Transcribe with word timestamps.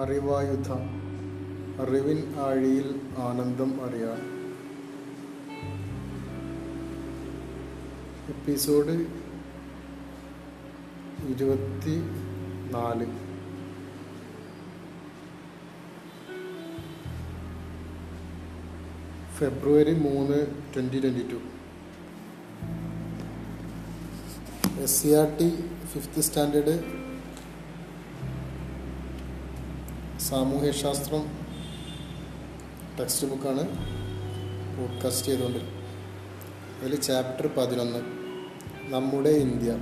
അറിവായുധ 0.00 0.68
അറിവിൻ 1.80 2.18
ആഴിയിൽ 2.40 2.86
ആനന്ദം 3.18 3.70
അറിയാൻ 3.86 4.20
എപ്പിസോഡ് 8.28 8.94
ഇരുപത്തി 11.28 11.96
നാല് 12.70 13.08
ഫെബ്രുവരി 19.38 19.94
മൂന്ന് 19.98 20.38
twenty 20.72 20.98
twenty 20.98 21.24
two. 21.30 21.38
S 24.82 24.96
C 24.98 25.08
R 25.14 25.28
T 25.38 25.48
fifth 25.92 26.20
standard 26.20 26.74
സാമൂഹ്യശാസ്ത്രം 30.30 31.26
text 33.00 33.26
ബുക്കാണ് 33.26 33.68
പോഡ്കാസ്റ്റ് 34.78 35.26
ചെയ്തുകൊണ്ട്. 35.26 35.58
അതിൽ 36.80 37.00
ചാപ്റ്റർ 37.00 37.50
പതിനൊന്ന് 37.56 37.98
നമ്മുടെ 38.92 39.30
ഇന്ത്യ. 39.30 39.78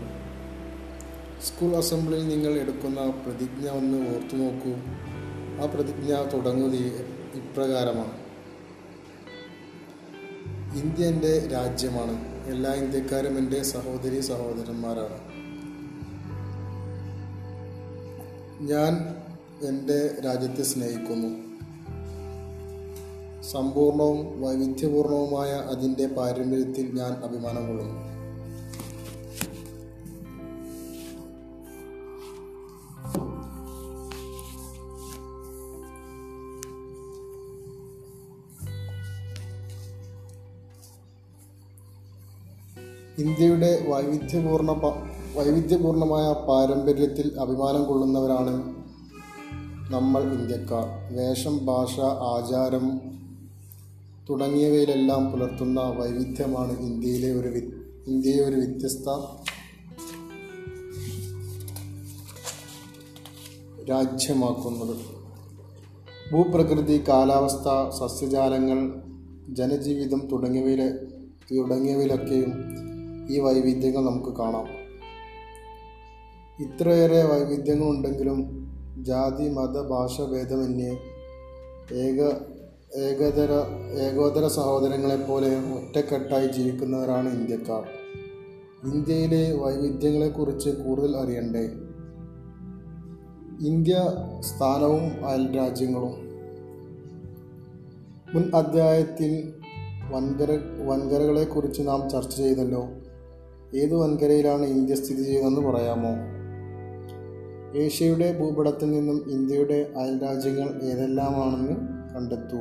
സ്കൂൾ 1.43 1.77
അസംബ്ലിയിൽ 1.77 2.29
നിങ്ങൾ 2.29 2.61
എടുക്കുന്ന 2.61 3.11
പ്രതിജ്ഞ 3.11 3.69
ഒന്ന് 3.69 4.15
ഓർത്തു 4.15 4.37
നോക്കൂ. 4.37 4.73
ആ 5.62 5.66
പ്രതിജ്ഞ 5.74 6.15
തുടങ്ങുന്നത് 6.15 6.77
ഇപ്രകാരമാണ്. 7.35 8.19
ഇന്ത്യ 10.79 11.05
എന്റെ 11.05 11.49
രാജ്യമാണ്. 11.52 12.45
എല്ലാ 12.46 12.73
ഇന്ത്യക്കാരും 12.73 13.38
എന്റെ 13.38 13.62
സഹോദരി 13.62 14.21
സഹോദരന്മാരാണ്. 14.21 15.18
ഞാൻ 18.71 19.15
എന്റെ 19.66 20.20
രാജ്യത്തെ 20.24 20.62
സ്നേഹിക്കുന്നു. 20.62 21.48
സമ്പൂർണവും 23.42 24.40
വൈവിധ്യപൂർണവുമായ 24.40 25.50
അതിന്റെ 25.50 26.06
പാരമ്പര്യത്തിൽ 26.06 26.90
ഞാൻ 26.98 27.12
അഭിമാനം 27.12 27.66
കൊള്ളുന്നു. 27.68 28.18
ഇന്ത്യയുടെ 43.18 43.87
വൈവിധ്യപൂർണ 43.88 44.70
വൈവിധ്യപൂർണമായ 45.37 46.32
പാരമ്പര്യത്തിൽ 46.32 47.38
അഭിമാനം 47.40 47.84
കൊള്ളുന്നവരാണ് 47.84 48.77
നമ്മൾ 49.90 50.22
ഇന്ത്യക്കാർ. 50.22 51.14
വേഷം 51.16 51.66
ഭാഷ 51.66 52.00
ആചാരം 52.00 53.00
തുടങ്ങിയവയിലെല്ലാം 54.30 55.32
പുലർത്തുന്ന 55.32 55.80
വൈവിധ്യമാണ് 55.80 56.80
ഇന്ത്യയിലെ 56.80 57.32
ഒരു 57.32 57.48
ഇന്ത്യയെ 58.06 58.44
ഒരു 58.44 58.56
വ്യത്യസ്ത 58.56 59.09
രാജ്യമാക്കുന്നത്. 63.90 64.97
ഭൂപ്രകൃതി 66.32 67.04
കാലാവസ്ഥ 67.09 67.97
സസ്യജാലങ്ങൾ 67.98 69.03
ജനജീവിതം 69.54 70.28
തുടങ്ങിയവയിലെ 70.32 70.88
തുടങ്ങിയവയിലൊക്കെയും 71.54 72.53
ഈ 73.31 73.41
വൈവിധ്യങ്ങൾ 73.41 74.10
നമുക്ക് 74.10 74.36
കാണാം. 74.36 74.66
ഇത്രയേറെ 76.60 77.22
വൈവിധ്യങ്ങളുണ്ടെങ്കിലും 77.22 78.58
ജാതി 79.03 79.48
മത 79.48 79.81
ഭാഷ 79.82 80.20
ഭേദമന്യേ 80.20 80.98
ഏക 81.92 82.20
ഏകതര 82.97 83.53
ഏകോദര 84.00 84.47
സഹോദരങ്ങളെപ്പോലെ 84.47 85.56
ഒറ്റക്കെട്ടായി 85.56 86.47
ജീവിക്കുന്നവരാണ് 86.47 87.38
ഇന്ത്യക്കാർ. 87.38 87.84
ഇന്ത്യയിലെ 88.92 89.53
വൈവിധ്യങ്ങളെക്കുറിച്ച് 89.53 90.70
കൂടുതൽ 90.70 91.16
അറിയണ്ടേ? 91.16 91.70
ഇന്ത്യ 93.66 94.12
സ്ഥാനവും 94.41 95.26
അയൽ 95.26 95.56
രാജ്യങ്ങളും. 95.56 96.15
മുൻ 98.34 98.50
അധ്യായത്തിൽ 98.54 99.53
വൻകര 100.10 100.59
വൻകരകളെക്കുറിച്ച് 100.86 101.82
നാം 101.82 102.10
ചർച്ച 102.10 102.36
ചെയ്തല്ലോ. 102.36 102.88
ഏത് 103.75 103.94
വൻകരയിലാണ് 103.94 104.62
ഇന്ത്യ 104.62 104.94
സ്ഥിതി 104.94 105.22
ചെയ്യുന്നതെന്ന് 105.22 105.70
പറയാമോ? 105.70 106.38
ഏഷ്യയുടെ 107.77 108.39
ഭൂപടത്തിൽ 108.39 108.91
നിന്നും 108.91 109.31
ഇന്ത്യയുടെ 109.31 109.93
അയൽരാജ്യങ്ങൾ 109.97 110.83
ഏതെല്ലാമാണെന്ന് 110.83 111.71
കണ്ടെത്തൂ. 112.15 112.59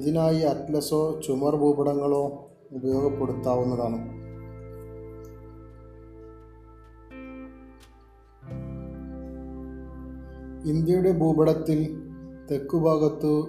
ഇതിനായി 0.00 0.40
അറ്റ്ലസോ 0.40 1.20
ചുമർ 1.26 1.56
ഭൂപടങ്ങളോ 1.56 2.50
ഉപയോഗപ്പെടുത്താവുന്നതാണ്. 2.72 4.24
ഇന്ത്യയുടെ 10.68 11.12
ഭൂപടത്തിൽ 11.12 12.02
തെക്കുഭാഗത്തു 12.50 13.48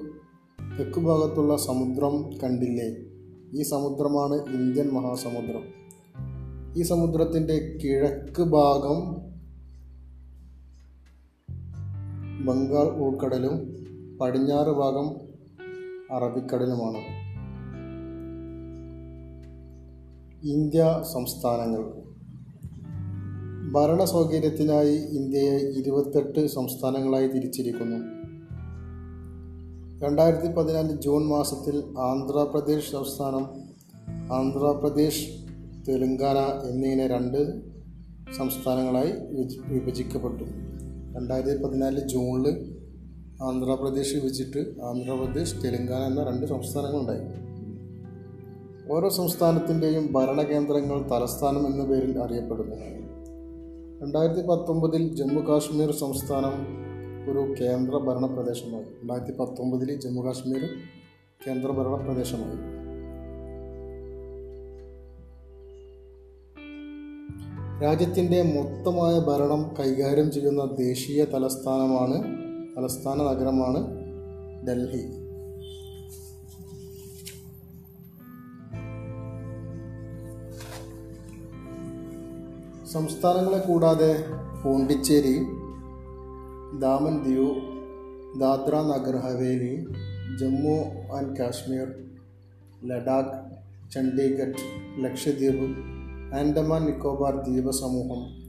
തെക്കുഭാഗത്തുള്ള 0.79 1.57
സമുദ്രം 1.57 2.38
കണ്ടില്ലേ? 2.44 2.95
ഈ 3.59 3.63
സമുദ്രമാണ് 3.63 4.34
ഇന്ത്യൻ 4.34 4.90
മഹാസമുദ്രം. 4.90 5.85
ഈ 6.78 6.81
സമുദ്രത്തിന്റെ 6.81 7.79
കിഴക്ക് 7.84 8.44
ഭാഗം 8.44 9.25
ബംഗാൾ 12.45 12.83
ഉൾക്കടലും 12.83 13.75
പടിഞ്ഞാറ് 14.22 14.67
ഭാഗം 14.67 15.16
അറബിക്കടലുമാണ്. 16.11 16.97
ഇന്ത്യ 20.47 21.03
സംസ്ഥാനങ്ങൾ. 21.13 22.06
ഭരണ 23.72 24.03
സൗകര്യത്തിനായി 24.03 24.95
ഇന്ത്യയെ 24.95 25.57
ഇരുപത്തെട്ട് 25.59 26.47
സംസ്ഥാനങ്ങളായി 26.47 27.28
തിരിച്ചിരിക്കുന്നു. 27.28 27.95
രണ്ടായിരത്തി 30.06 30.47
പതിനാല് 30.47 31.01
ജൂൺ 31.01 31.27
മാസത്തിൽ 31.27 31.77
ആന്ധ്രാപ്രദേശ് 32.00 32.91
സംസ്ഥാനം 32.91 33.45
ആന്ധ്രാപ്രദേശ് 34.33 35.27
തെലുങ്കാന 35.88 36.67
എന്നിങ്ങനെ 36.69 37.07
രണ്ട് 37.07 37.62
സംസ്ഥാനങ്ങളായി 38.38 39.13
വിഭജിക്കപ്പെട്ടു. 39.67 40.75
രണ്ടായിരത്തി 41.15 41.63
പതിനാല് 41.63 41.99
ജൂണിൽ 41.99 42.75
ആന്ധ്രാപ്രദേശ് 43.43 44.15
വിഭജിച്ചിട്ട് 44.15 44.81
ആന്ധ്രാപ്രദേശ് 44.83 45.63
തെലങ്കാന 45.63 46.01
എന്ന 46.01 46.23
രണ്ട് 46.23 46.45
സംസ്ഥാനങ്ങളുണ്ടായി. 46.45 47.21
ഓരോ 48.91 49.09
സംസ്ഥാനത്തിന്റെയും 49.09 50.13
ഭരണകേന്ദ്രങ്ങൾ 50.13 51.09
തലസ്ഥാനം 51.09 51.67
എന്ന 51.67 51.85
പേരിൽ 51.85 52.19
അറിയപ്പെടുന്നു. 52.19 52.75
രണ്ടായിരത്തി 54.01 54.41
പത്തൊമ്പതിൽ 54.41 55.15
ജമ്മു 55.15 55.41
കാശ്മീർ 55.41 55.91
സംസ്ഥാനം 55.91 56.85
ഒരു 57.31 57.55
കേന്ദ്ര 57.61 57.97
ഭരണ 57.97 58.25
പ്രദേശമായി. 58.25 58.83
രണ്ടായിരത്തി 58.83 59.31
പത്തൊമ്പതിൽ 59.31 59.99
ജമ്മു 59.99 60.21
കാശ്മീർ 60.21 60.69
കേന്ദ്ര 61.47 61.71
ഭരണ 61.71 61.95
പ്രദേശമായി. 61.95 62.75
രാജ്യത്തിന്റെ 67.84 68.44
മൊത്തമായ 68.44 69.19
ഭരണം 69.19 69.75
കൈകാര്യം 69.80 70.31
ചെയ്യുന്ന 70.31 70.66
ദേശീയ 70.80 71.25
തലസ്ഥാനമാണ് 71.25 72.18
തലസ്ഥാന 72.78 73.18
നഗരമാണ് 73.24 73.81
ഡൽഹി. 74.68 75.03
സംസ്ഥാനങ്ങളെ 82.92 83.57
കൂടാതെ 83.57 84.12
പോണ്ടിച്ചേരി 84.63 85.36
ദാമൻ 86.80 87.24
ദിയു 87.24 87.48
ദാദ്ര 88.39 88.75
നഗർ 88.81 89.16
ഹവേലി 89.18 89.74
ജമ്മു 90.39 90.78
ആൻഡ് 91.13 91.38
കാശ്മീർ 91.38 91.88
ലഡാക്ക് 92.86 93.36
ചണ്ഡീഗഡ് 93.92 94.62
ലക്ഷദ്വീപ് 95.04 95.94
ആൻഡമാൻ 96.33 96.86
നിക്കോബാർ 96.86 97.36
ദ്വീപ 97.36 97.69
സമൂഹം 97.69 98.45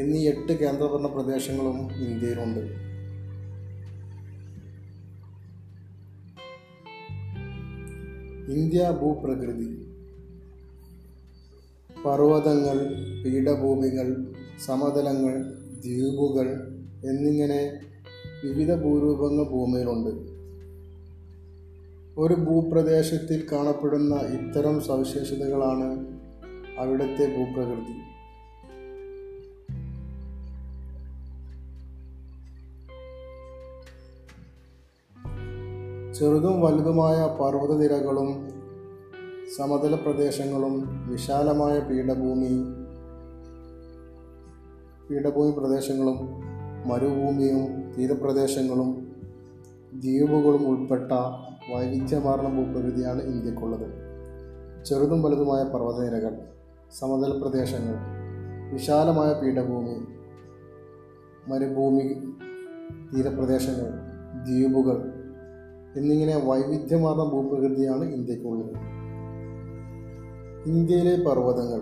എന്നീ 0.00 0.28
എട്ട് 0.28 0.52
കേന്ദ്രഭരണ 0.52 1.06
പ്രദേശങ്ങളും 1.06 1.92
ഇന്ത്യയിലുണ്ട്. 1.92 2.60
ഇന്ത്യ 8.52 8.98
ഭൂപ്രകൃതി 9.02 9.86
പർവതങ്ങൾ 12.06 12.94
പീഠഭൂമികൾ 13.24 14.34
സമതലങ്ങൾ 14.64 15.42
ദ്വീപുകൾ 15.84 16.48
എന്നിങ്ങനെ 17.04 17.80
വിവിധ 18.44 18.74
ഭൂരൂപങ്ങൾ 18.74 19.44
ഭൂമിയിലുണ്ട്. 19.44 20.36
ഒരു 22.20 22.34
ഭൂപ്രദേശത്തിൽ 22.34 23.46
കാണപ്പെടുന്ന 23.52 24.14
ഇത്തരം 24.14 24.80
സവിശേഷതകളാണ് 24.80 26.15
അവിടുത്തെ 26.78 27.36
ഭൂപ്രകൃതി. 27.36 27.96
ചെറുതും 36.14 36.60
വലുതുമായ 36.60 37.16
പർവതനിരകളും 37.40 38.50
സമതല 39.56 39.94
പ്രദേശങ്ങളും 39.94 41.06
വിശാലമായ 41.08 41.80
പീഠഭൂമി 41.80 42.48
പീഠഭൂമി 45.10 45.50
പ്രദേശങ്ങളും 45.50 46.18
മരുഭൂമിയും 46.88 47.94
തീരപ്രദേശങ്ങളും 47.98 49.12
ദ്വീപുകളും 49.94 50.68
ഉൾപ്പെട്ട 50.68 51.12
വൈവിധ്യമാർന്ന 51.74 52.48
ഭൂപ്രകൃതിയാണ് 52.48 53.22
ഇന്ത്യക്കുള്ളത്. 53.22 53.88
ചെറുതും 54.84 55.22
വലുതുമായ 55.22 55.62
പർവതനിരകൾ. 55.64 56.55
സമതല 56.92 57.42
പ്രദേശങ്ങൾ 57.42 57.96
വിശാലമായ 58.72 59.32
പീഠഭൂമി 59.32 60.06
മരുഭൂമി 61.48 62.14
തീരപ്രദേശങ്ങൾ 63.14 63.90
ദ്വീപുകൾ 64.44 65.12
എന്നിങ്ങനെ 65.96 66.36
വൈവിധ്യമാർന്ന 66.44 67.24
ഭൂപ്രകൃതിയാണ് 67.24 68.04
ഇന്ത്യക്കുള്ളത് 68.04 68.96
ഇന്ത്യയിലെ 70.66 71.24
പർവതങ്ങൾ. 71.24 71.80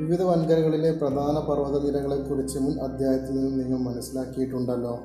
വിവിധ 0.00 0.22
വൻകരകളിലെ 0.22 0.92
പ്രധാന 0.92 1.38
പർവതനിരകളെക്കുറിച്ച് 1.38 2.58
മുൻ 2.58 2.80
അധ്യായത്തിൽ 2.80 3.34
നിന്ന് 3.34 3.64
നിങ്ങൾ 3.64 3.78
മനസ്സിലാക്കിയിട്ടുണ്ടല്ലോ. 3.78 4.98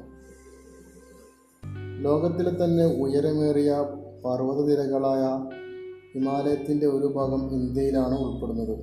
ലോകത്തിലെ 2.01 2.65
തന്നെ 2.65 2.85
ഉയരമേറിയ 2.85 3.71
പർവതനിരകളായ 4.25 5.49
ഹിമാലയത്തിന്റെ 6.13 6.87
ഒരു 6.87 7.05
ഭാഗം 7.05 7.51
ഇന്ത്യയിലാണ് 7.51 8.19
ഉൾപ്പെടുന്നത്. 8.19 8.79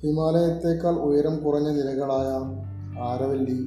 ഹിമാലയത്തേക്കാൾ 0.00 0.92
ഉയരം 0.92 1.44
കുറഞ്ഞ 1.44 1.68
നിലകളായ 1.68 2.28
ആരവല്ലി 3.00 3.58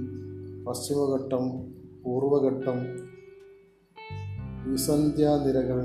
പശ്ചിമഘട്ടം 0.64 1.74
പൂർവഘട്ടം 2.06 2.78
വിസന്ധ്യ 4.72 5.28
നിരകൾ 5.46 5.80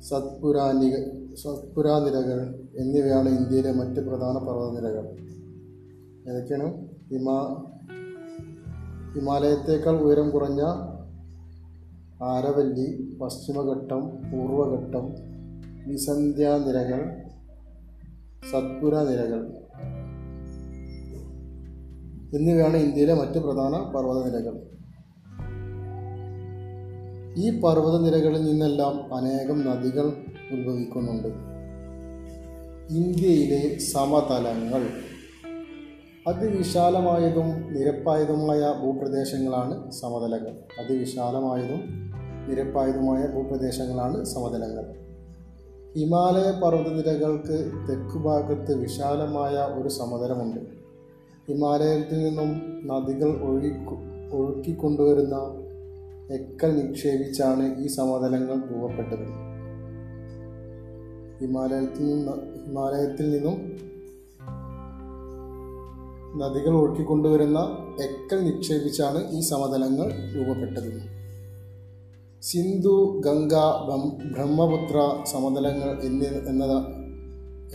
സത്പുരാനിക 0.00 0.96
സത്പുരാ 1.34 1.98
നിരകൾ 1.98 2.68
എന്നിവയാണ് 2.76 3.28
ഇന്ത്യയിലെ 3.28 3.72
മറ്റ് 3.72 4.00
പ്രധാന 4.00 4.38
പർവതനിരകൾ. 4.38 5.04
ഏതൊക്കെയാണ്? 6.30 6.86
ഹിമാ 7.10 7.66
ഹിമാലയത്തേക്കാൾ 9.14 9.96
ഉയരം 9.96 10.30
കുറഞ്ഞ 10.30 10.62
ആരവല്ലി 12.22 13.18
പശ്ചിമഘട്ടം 13.22 14.00
പൂർവഘട്ടം 14.30 15.14
നിസന്ധ്യാനിരകൾ 15.86 17.12
സത്പുര 18.52 18.94
നിരകൾ 18.94 19.52
എന്നിവയാണ് 22.36 22.76
ഇന്ത്യയിലെ 22.76 23.14
മറ്റ് 23.14 23.38
പ്രധാന 23.38 23.76
പർവതനിരകൾ. 23.76 24.60
ഈ 27.36 27.60
പർവതനിരകളിൽ 27.60 28.42
നിന്നെല്ലാം 28.44 29.14
അനേകം 29.14 29.66
നദികൾ 29.66 30.06
ഉത്ഭവിക്കുന്നുണ്ട്. 30.52 31.28
ഇന്ത്യയിലെ 32.94 33.78
സമതലങ്ങൾ 33.78 34.86
അതിവിശാലമായതും 36.28 37.72
നിരപ്പായതുമായ 37.72 38.74
ഭൂപ്രദേശങ്ങളാണ് 38.82 39.90
സമതലങ്ങൾ. 39.90 40.54
അതിവിശാലമായതും 40.80 42.09
നിരപ്പായതുമായ 42.48 43.26
ഭൂപ്രദേശങ്ങളാണ് 43.26 44.24
സമതലങ്ങൾ. 44.24 44.84
ഹിമാലയ 45.96 46.60
പർവതനിരകൾക്ക് 46.60 47.72
തെക്കുഭാഗത്ത് 47.88 48.74
വിശാലമായ 48.74 49.52
ഒരു 49.52 49.88
സമതലമുണ്ട്. 49.88 50.60
ഹിമാലയത്തിൽ 51.48 52.18
നിന്നും 52.18 52.50
നദികൾ 52.86 53.42
ഒഴുകി 53.42 53.72
ഒഴുക്കിക്കൊണ്ടുവരുന്ന 54.32 55.36
എക്കൽ 56.32 56.86
നിക്ഷേപിച്ചാണ് 56.86 57.78
ഈ 57.78 57.86
സമതലങ്ങൾ 57.86 58.56
രൂപപ്പെട്ടത്. 58.56 59.26
ഹിമാലയത്തിൽ 61.40 62.04
നിന്ന് 62.04 62.32
ഹിമാലയത്തിൽ 62.66 63.30
നിന്നും 63.30 63.80
നദികൾ 66.40 66.76
ഒഴുക്കിക്കൊണ്ടുവരുന്ന 66.76 67.58
എക്കൽ 68.02 68.44
നിക്ഷേപിച്ചാണ് 68.44 69.30
ഈ 69.30 69.40
സമതലങ്ങൾ 69.40 70.12
രൂപപ്പെട്ടത്. 70.36 71.19
സിന്ധു 72.42 73.22
ഗംഗ 73.24 73.54
ബ്രഹ്മപുത്ര 74.32 75.24
സമതലങ്ങൾ 75.24 76.00
എന്നി 76.02 76.24
എന്നത് 76.24 76.78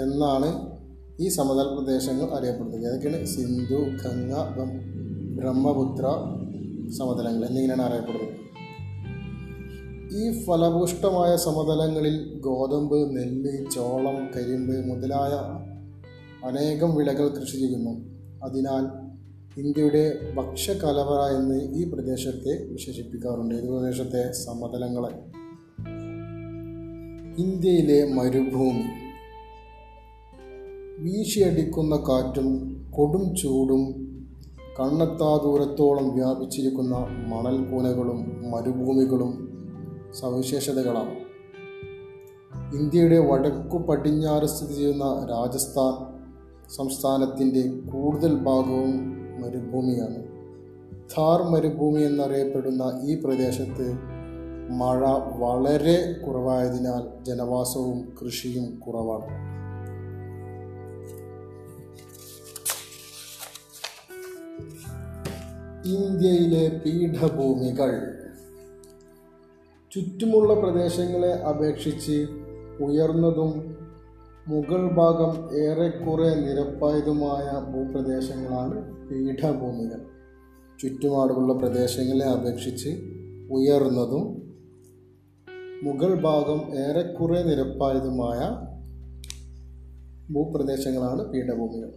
എന്നാണ് 0.01 0.77
ഈ 1.19 1.27
സമതല 1.27 1.75
പ്രദേശങ്ങൾ 1.75 2.38
അറിയപ്പെടുന്നത്. 2.38 2.88
ഏതൊക്കെയാണ്? 2.88 3.25
സിന്ധു 3.25 3.75
ഗംഗ 3.75 4.33
ബ്രഹ്മപുത്ര 5.39 6.03
സമതലങ്ങൾ 6.97 7.45
എന്നിങ്ങനെയാണ് 7.45 7.81
അറിയപ്പെടുന്നത്. 7.81 8.45
ഈ 10.15 10.44
ഫലഭൂഷ്ടമായ 10.44 11.35
സമതലങ്ങളിൽ 11.35 12.39
ഗോതമ്പ് 12.39 13.17
നെല്ല് 13.17 13.71
ചോളം 13.71 14.27
കരിമ്പ് 14.35 14.89
മുതലായ 14.89 15.33
അനേകം 16.47 16.95
വിളകൾ 16.95 17.27
കൃഷി 17.27 17.57
ചെയ്യുന്നു. 17.57 17.91
അതിനാൽ 18.44 19.05
ഇന്ത്യയുടെ 19.57 20.34
ഭക്ഷ്യകലവറ 20.36 21.38
എന്ന് 21.38 21.74
ഈ 21.75 21.92
പ്രദേശത്തെ 21.94 22.66
വിശേഷിപ്പിക്കാറുണ്ട്. 22.66 23.56
ഈ 23.56 23.68
പ്രദേശത്തെ 23.68 24.31
സമതലങ്ങളെ. 24.31 25.10
ഇന്ത്യയിലെ 27.42 28.13
മരുഭൂമി. 28.13 28.84
വീശിയടിക്കുന്ന 30.98 31.96
കാറ്റും 31.96 32.75
കൊടും 32.92 33.36
ചൂടും 33.36 33.92
കണ്ണെത്താ 34.80 35.40
ദൂരത്തോളം 35.44 36.16
വ്യാപിച്ചിരിക്കുന്ന 36.16 36.98
മണൽ 37.28 37.72
കൂനകളും 37.72 38.51
മരുഭൂമികളും 38.51 39.51
സവിശേഷതകളാണ്. 40.22 41.16
ഇന്ത്യയുടെ 42.75 43.19
വടക്കു 43.19 43.78
പടിഞ്ഞാറ് 43.78 44.46
സ്ഥിതി 44.46 44.74
ചെയ്യുന്ന 44.74 45.28
രാജസ്ഥാൻ 45.31 46.16
സംസ്ഥാനത്തിന്റെ 46.75 47.92
കൂടുതൽ 47.92 48.36
ഭാഗവും 48.36 49.14
മരുഭൂമിയാണ്. 49.45 50.24
ഥാർ 51.18 51.44
മരുഭൂമി 51.44 52.01
എന്നറിയപ്പെടുന്ന 52.01 53.01
ഈ 53.03 53.21
പ്രദേശത്ത് 53.21 53.94
മഴ 54.71 55.07
വളരെ 55.38 56.13
കുറവായതിനാൽ 56.13 57.24
ജനവാസവും 57.24 58.13
കൃഷിയും 58.24 58.79
കുറവാണ്. 58.79 59.55
ഇന്ത്യയിലെ 65.88 66.77
പീഠഭൂമികൾ. 66.77 68.15
ചുറ്റുമുള്ള 69.91 70.53
പ്രദേശങ്ങളെ 70.53 71.34
അപേക്ഷിച്ച് 71.34 72.27
ഉയർന്നതും 72.81 73.77
മുകൾ 74.48 74.89
ഭാഗം 74.89 75.58
ഏറെക്കുറെ 75.58 76.36
നിരപ്പായതുമായ 76.36 77.72
ഭൂപ്രദേശങ്ങളാണ് 77.72 78.95
പീഠഭൂമികൾ 79.12 80.01
ചുറ്റുപാടുമുള്ള 80.81 81.53
പ്രദേശങ്ങളെ 81.53 82.25
അപേക്ഷിച്ച് 82.25 82.89
ഉയർന്നതും 83.51 84.45
മുഗൾ 85.83 86.21
ഭാഗം 86.21 86.79
ഏറെക്കുറെ 86.79 87.43
നിരപ്പായതുമായ 87.43 88.39
ഭൂപ്രദേശങ്ങളാണ് 90.33 91.31
പീഠഭൂമികൾ. 91.31 91.91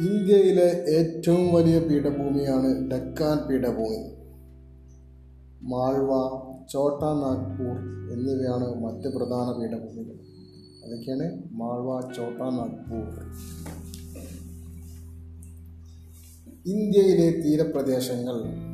ഇന്ത്യയിലെ 0.00 0.68
ഏറ്റവും 0.96 1.54
വലിയ 1.54 1.78
പീഠഭൂമിയാണ് 1.78 2.90
ഡക്കാൻ 2.90 3.48
പീഠഭൂമി. 3.48 4.00
മാൾവ 5.62 6.10
ചോട്ടാ 6.72 7.12
നാഗ്പൂർ 7.12 7.76
എന്നിവയാണ് 8.12 8.82
മറ്റ് 8.82 9.08
പ്രധാന 9.16 9.60
പീഠഭൂമികൾ. 9.60 10.29
അതൊക്കെയാണ് 10.84 11.42
മാൾവ 11.52 12.12
ചോട്ടാ 12.16 12.50
നാഗ്പൂർ. 12.50 13.20
ഇന്ത്യയിലെ 16.66 17.40
തീരപ്രദേശങ്ങൾ. 17.40 18.70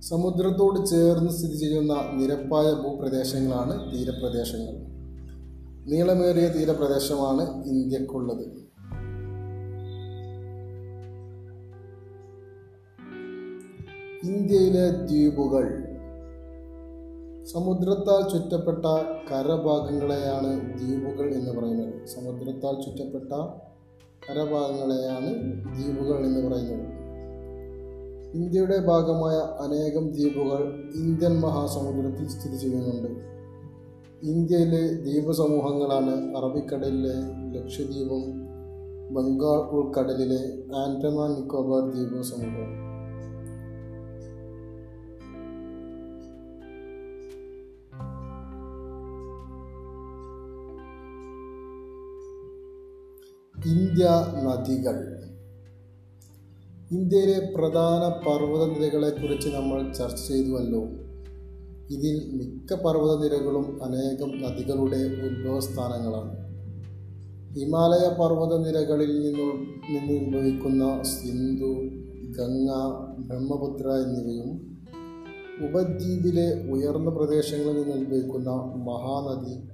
സമുദ്രത്തോട് 0.00 0.86
ചേർന്ന് 0.86 1.30
സ്ഥിതി 1.30 1.56
ചെയ്യുന്ന 1.56 1.94
നിരപ്പായ 2.12 2.72
ഭൂപ്രദേശങ്ങളാണ് 2.72 3.94
തീരപ്രദേശങ്ങൾ. 3.94 4.92
നീളമേറിയ 5.90 6.48
തീരപ്രദേശമാണ് 6.48 7.64
ഇന്ത്യക്കുള്ളത്. 7.64 8.62
ഇന്ത്യയിലെ 14.24 14.90
ദ്വീപുകൾ. 14.90 15.91
സമുദ്രത്താൽ 17.52 18.28
ചുറ്റപ്പെട്ട 18.32 18.84
കരഭാഗങ്ങളെയാണ് 19.30 20.78
ദ്വീപുകൾ 20.78 21.34
എന്ന് 21.34 21.50
പറയുന്നത്. 21.50 22.06
സമുദ്രത്താൽ 22.06 22.74
ചുറ്റപ്പെട്ട 22.80 23.32
കരഭാഗങ്ങളെയാണ് 24.26 25.30
ദ്വീപുകൾ 25.64 26.18
എന്ന് 26.26 26.48
പറയുന്നത്. 26.48 27.02
ഇന്ത്യയുടെ 28.34 28.78
ഭാഗമായ 28.78 29.34
അനേകം 29.34 30.12
ദ്വീപുകൾ 30.12 30.62
ഇന്ത്യൻ 30.94 31.40
മഹാസമുദ്രത്തിൽ 31.40 32.28
സ്ഥിതി 32.28 32.56
ചെയ്യുന്നുണ്ട്. 32.56 33.10
ഇന്ത്യയിലെ 34.22 34.88
ദ്വീപ 34.88 35.30
സമൂഹങ്ങളാണ് 35.30 36.36
അറബിക്കടലിലെ 36.36 37.16
ലക്ഷദ്വീപും 37.58 38.24
ബംഗാൾ 39.14 39.60
ഉൾക്കടലിലെ 39.70 40.42
ആൻഡമാൻ 40.76 41.30
നിക്കോബാർ 41.32 41.90
ദ്വീപ 41.90 42.20
സമൂഹം 42.20 42.81
ഇന്ത്യ 53.66 54.04
നദികൾ. 54.44 55.22
ഇന്ത്യയിലെ 56.90 57.52
പ്രധാന 57.56 58.28
പർവതനിരകളെക്കുറിച്ച് 58.28 59.48
നമ്മൾ 59.48 59.92
ചർച്ച 59.92 60.28
ചെയ്തുവല്ലോ. 60.28 60.80
ഇതിൽ 61.90 62.30
മിക്ക 62.32 62.74
പർവതനിരകളും 62.74 63.84
അനേകം 63.84 64.42
നദികളുടെ 64.42 64.96
ഉത്ഭവസ്ഥാനങ്ങളാണ്. 64.96 66.42
ഹിമാലയ 67.54 68.08
പർവതനിരകളിൽ 68.08 69.22
നിന്നു 69.22 69.52
നിന്ന് 69.90 70.26
ഉത്ഭവിക്കുന്ന 70.26 71.02
സിന്ധു 71.02 71.74
ഗംഗ 72.38 72.70
ബ്രഹ്മപുത്ര 73.18 73.88
എന്നിവയും 73.88 74.72
ഉപദ്വീപിലെ 75.68 76.70
ഉയർന്ന 76.70 77.10
പ്രദേശങ്ങളിൽ 77.10 77.82
നിന്ന് 77.82 77.96
ഉത്ഭവിക്കുന്ന 77.96 78.50
മഹാനദി 78.74 79.68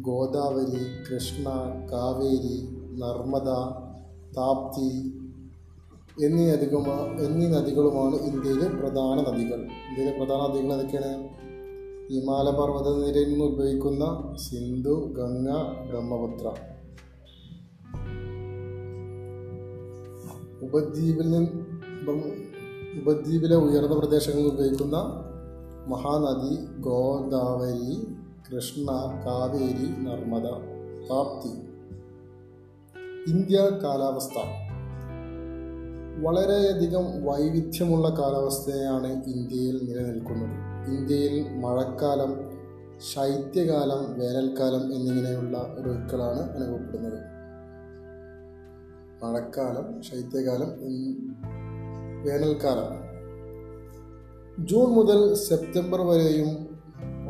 ഗോദാവരി 0.00 0.84
കൃഷ്ണ 1.10 1.48
കാവേരി 1.92 2.73
നർമ്മദ 2.98 3.48
താപ്തി 4.36 5.14
എന്നീ 6.24 6.46
നദികളുമാ 6.50 7.16
എന്നീ 7.20 7.46
നദികളുമാണ് 7.46 8.14
ഇന്ത്യയിലെ 8.14 8.68
പ്രധാന 8.68 9.18
നദികൾ. 9.18 9.60
ഇന്ത്യയിലെ 9.60 10.18
പ്രധാന 10.18 10.40
നദികൾ 10.48 10.72
ഏതൊക്കെയാണ്? 10.72 11.44
ഹിമാലയ 12.10 12.50
പർവത 12.50 13.06
നിരയിൽ 13.06 13.28
നിന്ന് 13.28 13.44
ഉത്ഭവിക്കുന്ന 13.44 14.34
സിന്ധു 14.36 15.14
ഗംഗ 15.16 15.50
ബ്രഹ്മപുത്ര. 15.90 16.54
ഉപദ്വീപിൽ 20.62 21.30
നിന്ന് 21.30 21.50
ഉപദ്വീപിലെ 23.00 23.56
ഉയർന്ന 23.56 23.98
പ്രദേശങ്ങളിൽ 23.98 24.48
ഉത്ഭവിക്കുന്ന 24.48 24.96
മഹാനദി 25.88 26.80
ഗോദാവരി 26.80 28.06
കൃഷ്ണ 28.48 28.86
കാവേരി 29.26 30.02
നർമ്മദ 30.02 30.44
താപ്തി. 31.10 31.63
ഇന്ത്യ 33.28 33.58
കാലാവസ്ഥ. 33.58 34.38
വളരെയധികം 36.22 37.24
വൈവിധ്യമുള്ള 37.24 38.08
കാലാവസ്ഥയാണ് 38.08 39.22
ഇന്ത്യയിൽ 39.26 39.80
നിലനിൽക്കുന്നത്. 39.82 40.84
ഇന്ത്യയിൽ 40.94 41.46
മഴക്കാലം 41.54 42.50
ശൈത്യകാലം 43.14 44.20
വേനൽക്കാലം 44.20 44.94
എന്നിങ്ങനെയുള്ള 44.94 45.76
ഋതുക്കളാണ് 45.80 46.50
അനുഭവപ്പെടുന്നത്. 46.50 47.18
മഴക്കാലം 49.24 50.02
ശൈത്യകാലം 50.02 50.68
വേനൽക്കാലം. 52.24 53.04
ജൂൺ 54.66 54.90
മുതൽ 54.90 55.34
സെപ്റ്റംബർ 55.34 56.00
വരെയും 56.00 56.74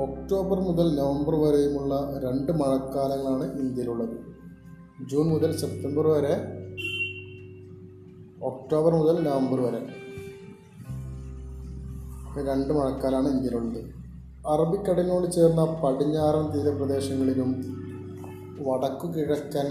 ഒക്ടോബർ 0.03 0.61
മുതൽ 0.61 0.97
നവംബർ 0.97 1.35
വരെയുമുള്ള 1.35 2.21
രണ്ട് 2.25 2.53
മഴക്കാലങ്ങളാണ് 2.53 3.61
ഇന്ത്യയിലുള്ളത്. 3.61 4.34
ജൂൺ 5.03 5.27
മുതൽ 5.27 5.57
സെപ്റ്റംബർ 5.57 6.07
വരെ 6.07 6.37
ഒക്ടോബർ 8.43 8.93
മുതൽ 8.95 9.23
നവംബർ 9.23 9.61
വരെ. 9.61 9.87
രണ്ട് 12.47 12.73
മഴക്കാലാണ് 12.73 13.29
ഇന്ത്യയിലുള്ളത്. 13.29 13.85
അറബിക്കടലിനോട് 14.47 15.33
ചേർന്ന 15.33 15.65
പടിഞ്ഞാറൻ 15.65 16.51
തീരപ്രദേശങ്ങളിലും 16.51 17.51
വടക്കു 18.59 19.07
കിഴക്കൻ 19.07 19.67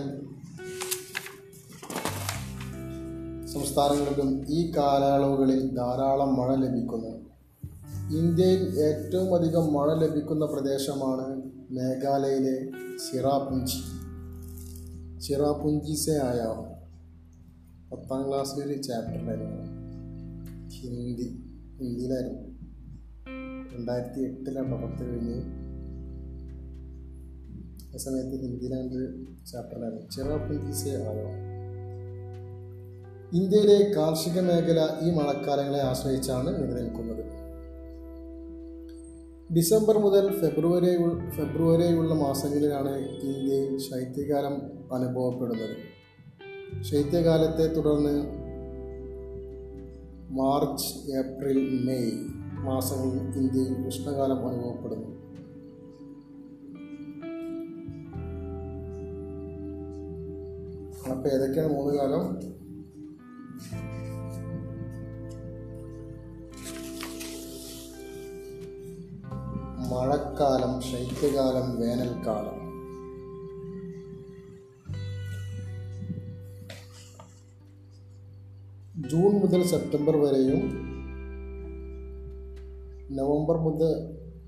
സംസ്ഥാനങ്ങളിലും 3.48 4.46
ഈ 4.50 4.72
കാലയളവുകളിൽ 4.78 5.76
ധാരാളം 5.76 6.36
മഴ 6.36 6.56
ലഭിക്കുന്നു. 6.56 7.10
ഇന്ത്യയിൽ 8.18 8.80
ഏറ്റവും 8.80 9.36
അധികം 9.36 9.74
മഴ 9.74 9.94
ലഭിക്കുന്ന 9.94 10.46
പ്രദേശമാണ് 10.46 11.42
മേഘാലയയിലെ 11.72 12.72
ചിറാപുഞ്ചി 12.98 13.93
ചിറാപുഞ്ചി 15.24 15.96
പത്താം 17.92 18.22
ക്ലാസ്സിലെ 18.28 18.28
ക്ലാസ്സിലൊരു 18.30 18.82
ചാപ്റ്ററിലായിരുന്നു 18.82 19.62
ഹിന്ദി 20.70 21.28
ഹിന്ദിയിലായിരുന്നു. 21.80 22.42
രണ്ടായിരത്തി 23.76 24.22
എട്ടിലാണ് 24.22 24.76
പത്ത് 24.84 25.04
കഴിഞ്ഞ് 25.10 25.38
ആ 27.94 27.98
സമയത്ത് 27.98 28.36
ഹിന്ദിയിലാണ്ട് 28.44 29.00
ചാപ്റ്ററിലായിരുന്നു 29.46 30.10
ചിറാപുഞ്ചി 30.10 30.74
സെ 30.82 30.90
ആയോ 30.90 31.30
ഇന്ത്യയിലെ 33.40 33.78
കാർഷിക 33.96 34.40
മേഖല 34.40 34.80
ഈ 35.02 35.12
മഴക്കാലങ്ങളെ 35.12 35.82
ആശ്രയിച്ചാണ് 35.82 36.48
നിലനിൽക്കുന്നത്. 36.48 37.13
ഡിസംബർ 39.56 39.98
മുതൽ 39.98 40.26
ഫെബ്രുവരി 40.42 40.92
ഫെബ്രുവരിയുള്ള 41.30 42.14
മാസങ്ങളിലാണ് 42.14 42.94
ഇന്ത്യയിൽ 42.98 43.78
ശൈത്യകാലം 43.78 44.56
അനുഭവപ്പെടുന്നത്. 44.94 45.76
ശൈത്യകാലത്തെ 46.84 47.66
തുടർന്ന് 47.74 48.16
മാർച്ച് 50.34 51.12
ഏപ്രിൽ 51.18 51.86
മെയ് 51.86 52.12
മാസങ്ങളിൽ 52.68 53.38
ഇന്ത്യയിൽ 53.38 53.88
ഉഷ്ണകാലം 53.88 54.48
അനുഭവപ്പെടുന്നു. 54.48 55.10
അപ്പോൾ 61.12 61.30
ഏതൊക്കെയാണ് 61.30 61.74
മൂന്ന് 61.74 61.94
കാലം? 62.00 62.26
മഴക്കാലം 69.94 70.82
ശൈത്യകാലം 70.82 71.80
വേനൽക്കാലം. 71.80 72.58
ജൂൺ 79.10 79.34
മുതൽ 79.34 79.64
സെപ്റ്റംബർ 79.64 80.18
വരെയും 80.18 80.64
നവംബർ 83.18 83.58
മുതൽ 83.58 83.92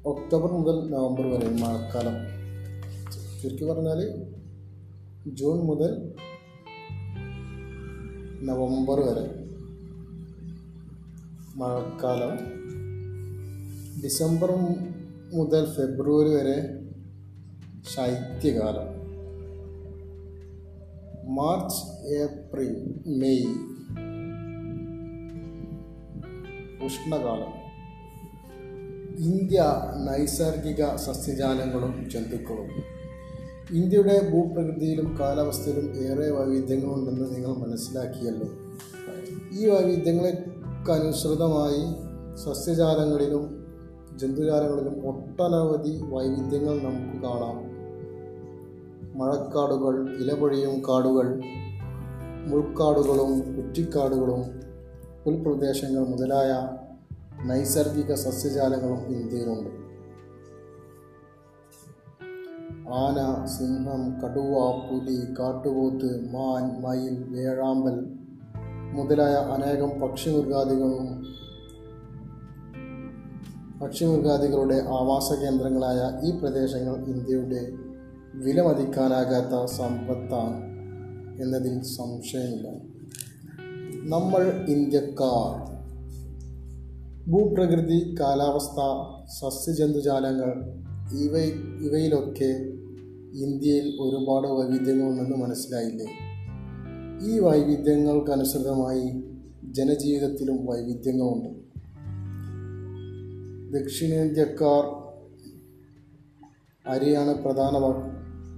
ഒക്ടോബർ 0.05 0.51
മുതൽ 0.51 0.89
നവംബർ 0.89 1.27
വരെയും 1.27 1.59
മഴക്കാലം. 1.59 2.17
ചുരുക്കി 3.41 3.65
പറഞ്ഞാൽ 3.65 4.01
ജൂൺ 5.27 5.57
മുതൽ 5.57 6.13
നവംബർ 8.41 8.99
വരെ 8.99 9.27
മഴക്കാലം. 11.55 12.37
ഡിസംബർ 14.03 14.51
മുതൽ 15.33 15.65
ഫെബ്രുവരി 15.65 16.35
വരെ 16.35 16.79
ശൈത്യകാലം. 17.95 19.05
March 21.35 22.07
April 22.07 22.95
May. 23.07 23.47
ഉഷ്ണകാലം. 26.85 27.65
ഇന്ത്യ 29.17 29.63
നൈസർഗിക 30.07 30.95
സസ്യജാലങ്ങളും 30.95 32.09
ജന്തുക്കളും. 32.09 32.95
ഇന്ത്യയുടെ 33.77 34.29
ഭൂപ്രകൃതിയിലും 34.29 35.17
കാലാവസ്ഥയിലും 35.19 35.95
ഏറെ 35.97 36.31
വൈവിധ്യങ്ങളുണ്ടെന്ന് 36.31 37.35
നിങ്ങൾ 37.35 37.55
മനസ്സിലാക്കിയല്ലോ. 37.55 38.47
ഈ 39.51 39.69
വൈവിധ്യങ്ങൾക്കനുസൃതമായി 39.69 40.85
സസ്യജാലങ്ങളിലും 42.37 43.64
ജന്തുജാലങ്ങളിലും 44.17 45.07
ഒട്ടനവധി 45.07 46.01
വൈവിധ്യങ്ങൾ 46.03 46.75
നമുക്ക് 46.79 47.17
കാണാം. 47.27 47.57
മഴക്കാടുകൾ 49.17 50.15
ഇലപൊഴിയും 50.15 50.79
കാടുകൾ 50.89 51.41
മുൾക്കാടുകളും 52.47 53.55
കുറ്റിക്കാടുകളും 53.55 54.41
പുൽപ്രദേശങ്ങൾ 55.25 56.05
മുതലായ 56.07 56.51
നൈസർഗിക 57.45 58.13
സസ്യജാലങ്ങളും 58.13 59.01
ഇന്ത്യയിലുണ്ട്. 59.07 59.85
ആന 62.89 63.45
സിംഹം 63.45 64.01
കടുവ 64.21 64.55
പുലി 64.89 65.19
കാട്ടുപോത്ത് 65.39 66.09
മാൻ 66.33 66.81
മയിൽ 66.81 67.15
വേഴാമ്പൽ 67.29 67.97
മുതലായ 68.93 69.33
അനേകം 69.33 69.99
പക്ഷിമൃഗാദികളും 69.99 71.34
പക്ഷിമൃഗാദികളുടെ 73.81 74.75
ആവാസ 74.75 75.39
കേന്ദ്രങ്ങളായ 75.39 76.27
ഈ 76.27 76.39
പ്രദേശങ്ങൾ 76.39 77.05
ഇന്ത്യയുടെ 77.05 77.67
വിലമതിക്കാനാകാത്ത 78.33 79.71
സമ്പത്താണ് 79.71 80.63
എന്നതിൽ 81.41 81.81
സംശയമില്ല. 81.81 82.69
നമ്മൾ 84.03 84.65
ഇന്ത്യക്കാർ. 84.69 85.75
ഭൂപ്രകൃതി 87.31 88.15
കാലാവസ്ഥ 88.19 88.79
സസ്യജന്തുജാലങ്ങൾ 89.25 90.53
ഇവ 91.23 91.37
ഇവയിലൊക്കെ 91.85 92.75
ഇന്ത്യയിൽ 93.45 94.01
ഒരുപാട് 94.01 94.47
വൈവിധ്യങ്ങളുണ്ടെന്ന് 94.47 95.37
മനസ്സിലായില്ലേ? 95.37 96.07
ഈ 97.27 97.39
വൈവിധ്യങ്ങൾക്കനുസൃതമായി 97.39 99.23
ജനജീവിതത്തിലും 99.73 100.65
വൈവിധ്യങ്ങളുണ്ട്. 100.65 101.64
ദക്ഷിണേന്ത്യക്കാർ 103.75 104.83
അരിയാണ് 106.89 107.43
പ്രധാന 107.43 107.75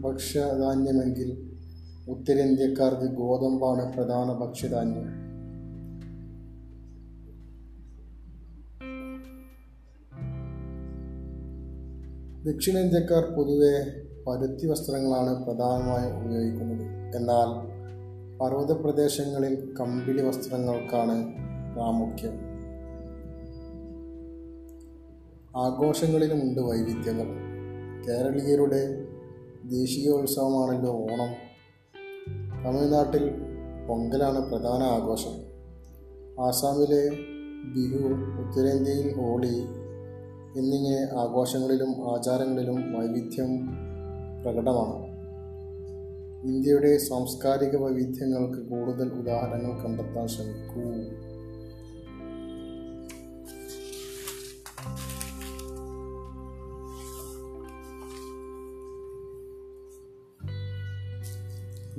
ഭക്ഷ്യധാന്യമെങ്കിൽ 0.01 1.29
ഉത്തരേന്ത്യക്കാർക്ക് 2.09 3.13
ഗോതമ്പാണ് 3.13 3.93
പ്രധാന 3.93 4.33
ഭക്ഷ്യധാന്യം. 4.33 5.27
ദക്ഷിണേന്ത്യക്കാർ 12.43 13.23
പൊതുവെ 13.37 13.73
പരുത്തി 14.27 14.67
വസ്ത്രങ്ങളാണ് 14.67 15.45
പ്രധാനമായും 15.45 16.25
ഉപയോഗിക്കുന്നത്. 16.25 16.85
എന്നാൽ 17.15 17.49
പർവത 18.37 18.71
പ്രദേശങ്ങളിൽ 18.71 19.73
കമ്പിളി 19.79 20.21
വസ്ത്രങ്ങൾക്കാണ് 20.21 21.33
പ്രാമുഖ്യം. 21.73 22.46
ആഘോഷങ്ങളിലുമുണ്ട് 25.57 26.61
വൈവിധ്യങ്ങൾ. 26.61 27.25
കേരളീയരുടെ 28.07 29.07
ദേശീയോത്സവമാണല്ലോ 29.65 30.91
ഓണം. 30.91 31.47
തമിഴ്നാട്ടിൽ 32.65 33.31
പൊങ്കലാണ് 33.87 34.51
പ്രധാന 34.51 34.83
ആഘോഷം. 34.83 35.47
ആസാമിലെ 36.43 37.09
ബിഹു 37.73 38.07
ഉത്തരേന്ത്യയിൽ 38.41 39.15
ഹോളി 39.15 39.65
എന്നിങ്ങനെ 40.59 41.19
ആഘോഷങ്ങളിലും 41.19 42.15
ആചാരങ്ങളിലും 42.15 42.99
വൈവിധ്യം 42.99 43.67
പ്രകടമാണ്. 44.43 45.07
ഇന്ത്യയുടെ 46.47 46.97
സാംസ്കാരിക 46.97 47.75
വൈവിധ്യങ്ങൾക്ക് 47.75 48.69
കൂടുതൽ 48.69 49.07
ഉദാഹരണങ്ങൾ 49.07 49.83
കണ്ടെത്താൻ 49.83 50.27
ശ്രമിക്കൂ. 50.27 51.16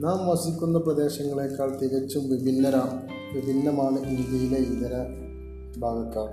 നാം 0.02 0.28
വസിക്കുന്ന 0.28 0.78
പ്രദേശങ്ങളെക്കാൾ 0.78 1.78
തികച്ചും 1.78 2.28
വിഭിന്നരാ 2.28 3.02
വിഭിന്നമാണ് 3.34 3.98
ഇന്ത്യയിലെ 3.98 4.56
ഇതര 4.56 4.94
ഭാഗക്കാർ. 5.78 6.28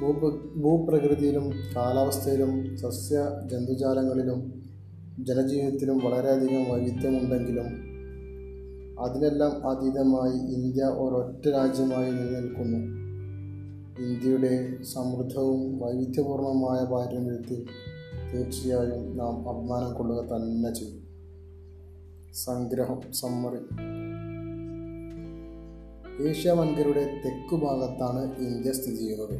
ഭൂപ 0.00 0.30
ഭൂപ്രകൃതിയിലും 0.62 1.50
കാലാവസ്ഥയിലും 1.76 2.76
സസ്യ 2.76 3.16
ജന്തുജാലങ്ങളിലും 3.46 4.64
ജനജീവിതത്തിലും 5.20 5.98
വളരെയധികം 5.98 6.72
വൈവിധ്യമുണ്ടെങ്കിലും 6.72 7.68
അതിനെല്ലാം 9.00 9.68
അതീതമായി 9.70 10.38
ഇന്ത്യ 10.54 10.82
ഒരൊറ്റ 10.82 11.48
രാജ്യമായി 11.48 12.10
നിലനിൽക്കുന്നു. 12.10 12.80
ഇന്ത്യയുടെ 14.02 14.82
സമൃദ്ധവും 14.82 15.78
വൈവിധ്യപൂർണമായ 15.78 16.84
പാരമ്പര്യത്തിൽ 16.84 17.66
തീർച്ചയായും 18.34 19.16
നാം 19.16 19.48
അഭിമാനം 19.48 19.94
കൊള്ളുക 19.94 20.24
തന്നെ 20.24 20.74
ചെയ്യും. 20.74 20.95
സംഗ്രഹം 22.44 23.12
സമ്മറി. 23.12 23.60
ഏഷ്യ 26.28 26.50
വൻകരയുടെ 26.50 27.22
തെക്കു 27.24 27.56
ഭാഗത്താണ് 27.56 28.36
ഇന്ത്യ 28.38 28.72
സ്ഥിതി 28.72 28.96
ചെയ്യുന്നത്. 28.96 29.34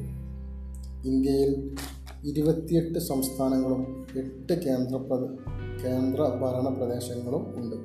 ഇന്ത്യയിൽ 1.06 1.76
ഇരുപത്തിയെട്ട് 2.24 2.98
സംസ്ഥാനങ്ങളും 2.98 4.06
എട്ട് 4.16 4.52
കേന്ദ്ര 4.52 4.96
കേന്ദ്ര 5.84 6.20
ഭരണ 6.22 6.74
പ്രദേശങ്ങളും 6.74 7.58
ഉണ്ട്. 7.58 7.76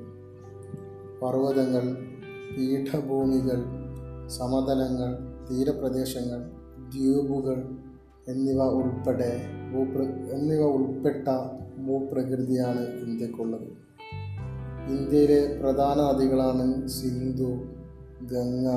പർവതങ്ങൾ 1.20 1.96
പീഠഭൂമികൾ 2.58 3.64
സമതലങ്ങൾ 4.28 5.18
തീരപ്രദേശങ്ങൾ 5.50 6.40
ദ്വീപുകൾ 6.88 7.78
എന്നിവ 8.28 8.62
ഉൾപ്പെടെ 8.62 9.40
ഭൂപ്ര 9.72 10.02
എന്നിവ 10.32 10.60
ഉൾപ്പെട്ട 10.60 11.28
ഭൂപ്രകൃതിയാണ് 11.86 12.80
ഇന്ത്യക്കുള്ളത്. 12.80 13.81
ഇന്ത്യയിലെ 14.90 15.58
പ്രധാന 15.60 16.12
നദികളാണ് 16.12 16.88
സിന്ധു 16.88 17.64
ഗംഗ 18.22 18.68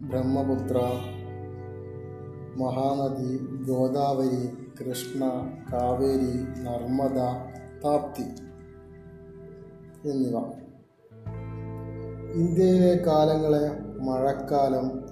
ബ്രഹ്മപുത്ര 0.00 0.78
മഹാനദി 2.56 3.38
ഗോദാവരി 3.68 4.48
കൃഷ്ണ 4.80 5.24
കാവേരി 5.72 6.62
നർമ്മദ 6.62 7.18
താപ്തി 7.84 8.26
എന്നിവ. 10.08 10.36
ഇന്ത്യയിലെ 12.34 13.04
കാലങ്ങളെ 13.06 13.80
മഴക്കാലം 14.00 15.06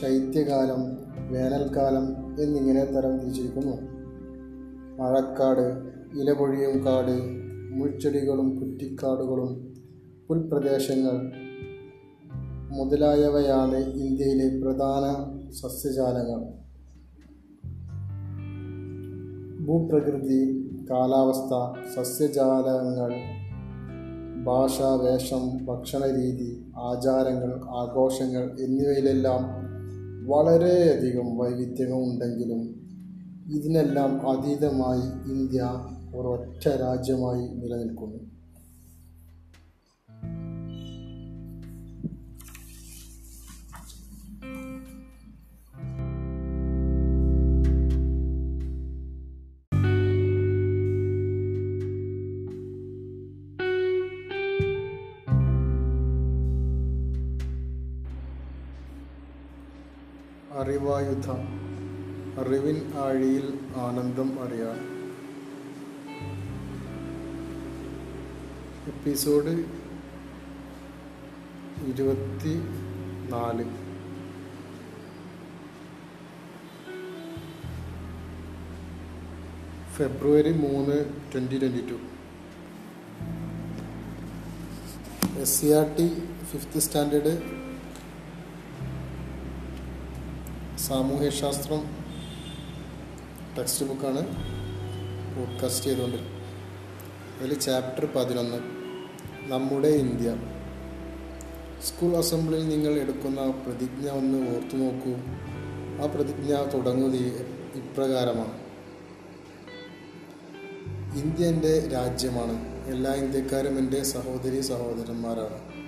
ശൈത്യകാലം 0.00 0.96
വേനൽക്കാലം 1.30 2.06
എന്നിങ്ങനെ 2.42 2.84
തരം 2.84 3.18
തിരിച്ചിരിക്കുന്നു. 3.18 3.76
മഴക്കാട് 5.02 5.66
ഇലപൊഴിയും 6.18 6.86
കാട് 6.86 7.37
മുൾച്ചെടികളും 7.70 8.60
കുറ്റിക്കാടുകളും 8.60 9.50
പുൽപ്രദേശങ്ങൾ 10.28 11.16
മുതലായവയാണ് 12.70 13.76
ഇന്ത്യയിലെ 13.76 14.60
പ്രധാന 14.60 15.04
സസ്യജാലങ്ങൾ. 15.50 16.40
ഭൂപ്രകൃതി 19.66 20.40
കാലാവസ്ഥ 20.90 21.54
സസ്യജാലങ്ങൾ 21.94 23.12
ഭാഷ 24.44 24.82
വേഷം 24.82 25.64
ഭക്ഷണരീതി 25.64 26.64
ആചാരങ്ങൾ 26.76 27.60
ആഘോഷങ്ങൾ 27.64 28.60
എന്നിവയിലെല്ലാം 28.60 29.68
വളരെയധികം 30.28 31.38
വൈവിധ്യങ്ങളുണ്ടെങ്കിലും 31.38 32.62
ഇതിനെല്ലാം 33.54 34.28
അതീതമായി 34.28 35.32
ഇന്ത്യ 35.32 35.60
ഒരൊറ്റ 36.14 36.68
രാജ്യമായി 36.68 37.48
നിലനിൽക്കുന്നു. 37.48 38.18
അറിവായുധ 60.52 61.30
അറിവിൻ 62.40 62.94
ആഴിയിൽ 62.94 63.58
ആനന്ദം 63.76 64.44
അറിയാൻ 64.44 64.97
എപ്പിസോഡ് 68.88 69.64
ഇരുപത്തി 71.86 72.54
നാല്. 73.30 73.64
ഫെബ്രുവരി 79.96 80.52
മൂന്ന് 80.52 81.04
twenty 81.32 81.58
twenty 81.58 81.90
two. 81.90 81.98
S 85.40 85.60
C 85.60 85.66
R 85.66 85.96
T 85.98 86.22
fifth 86.44 86.78
standard. 86.78 87.38
സാമൂഹ്യശാസ്ത്രം 90.78 91.84
text 93.58 93.86
ബുക്കാണ് 93.86 94.22
പോഡ്കാസ്റ്റ് 95.36 95.86
ചെയ്തുകൊണ്ട്. 95.86 96.16
അതിൽ 97.40 97.58
ചാപ്റ്റർ 97.58 98.08
പതിനൊന്ന്. 98.16 98.77
നമ്മുടെ 99.48 99.88
ഇന്ത്യ. 99.88 100.36
സ്കൂൾ 101.84 102.16
അസംബ്ലിയിൽ 102.16 102.68
നിങ്ങൾ 102.68 102.90
എടുക്കുന്ന 102.90 103.50
പ്രതിജ്ഞ 103.50 104.08
ഒന്ന് 104.08 104.56
ഓർത്തു 104.56 104.76
നോക്കൂ. 104.76 105.12
ആ 106.02 106.06
പ്രതിജ്ഞ 106.06 106.54
തുടങ്ങുന്നത് 106.74 107.16
ഇപ്രകാരമാണ്. 107.74 108.58
ഇന്ത്യ 111.22 111.46
എന്റെ 111.46 111.88
രാജ്യമാണ്. 111.88 112.86
എല്ലാ 112.86 113.14
ഇന്ത്യക്കാരും 113.14 113.78
എന്റെ 113.78 114.02
സഹോദരി 114.02 114.60
സഹോദരന്മാരാണ്. 114.60 115.78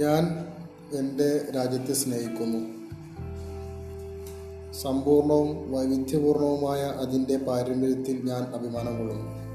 ഞാൻ 0.00 0.44
എന്റെ 0.98 1.44
രാജ്യത്തെ 1.56 1.92
സ്നേഹിക്കുന്നു. 1.92 2.78
സമ്പൂർണവും 4.72 5.72
വൈവിധ്യപൂർണവുമായ 5.72 6.80
അതിന്റെ 6.80 7.36
പാരമ്പര്യത്തിൽ 7.36 8.20
ഞാൻ 8.24 8.42
അഭിമാനം 8.42 8.98
കൊള്ളുന്നു. 8.98 9.47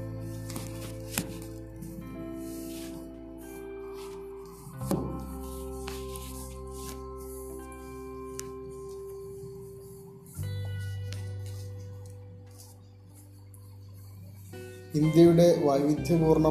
ഇന്ത്യയുടെ 15.14 15.66
വൈവിധ്യപൂർണ 15.66 16.46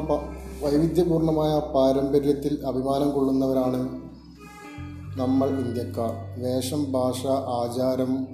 വൈവിധ്യപൂർണമായ 0.60 1.72
പാരമ്പര്യത്തിൽ 1.74 2.62
അഭിമാനം 2.66 3.10
കൊള്ളുന്നവരാണ് 3.10 3.80
നമ്മൾ 5.20 5.48
ഇന്ത്യക്കാർ. 5.48 6.12
വേഷം 6.42 6.92
ഭാഷ 6.92 7.26
ആചാരം 7.56 8.26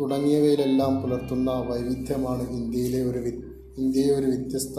തുടങ്ങിയവയിലെല്ലാം 0.00 1.02
പുലർത്തുന്ന 1.02 1.50
വൈവിധ്യമാണ് 1.50 2.50
ഇന്ത്യയിലെ 2.50 3.00
ഒരു 3.02 3.18
ഇന്ത്യയെ 3.78 4.10
ഒരു 4.10 4.26
വ്യത്യസ്ത 4.26 4.78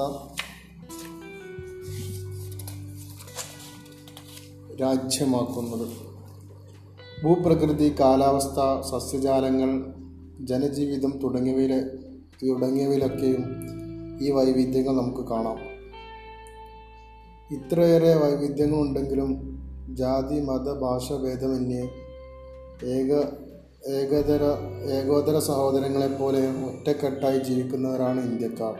രാജ്യമാക്കുന്നത്. 4.81 5.87
ഭൂപ്രകൃതി 7.23 7.95
കാലാവസ്ഥ 7.99 8.59
സസ്യജാലങ്ങൾ 8.91 9.73
ജനജീവിതം 10.45 11.19
തുടങ്ങിയവയിലെ 11.23 11.81
തുടങ്ങിയവയിലൊക്കെയും 12.43 13.68
ഈ 14.21 14.31
വൈവിധ്യങ്ങൾ 14.31 15.01
നമുക്ക് 15.01 15.29
കാണാം. 15.29 15.57
ഇത്രയേറെ 17.51 18.15
വൈവിധ്യങ്ങളുണ്ടെങ്കിലും 18.15 19.59
ജാതി 19.95 20.39
മത 20.39 20.73
ഭാഷ 20.73 21.13
ഭേദമന്യേ 21.13 21.89
ഏക 22.83 23.23
ഏകതര 23.87 24.43
ഏകോദര 24.91 25.39
സഹോദരങ്ങളെപ്പോലെ 25.39 26.39
ഒറ്റക്കെട്ടായി 26.47 27.39
ജീവിക്കുന്നവരാണ് 27.39 28.31
ഇന്ത്യക്കാർ. 28.31 28.75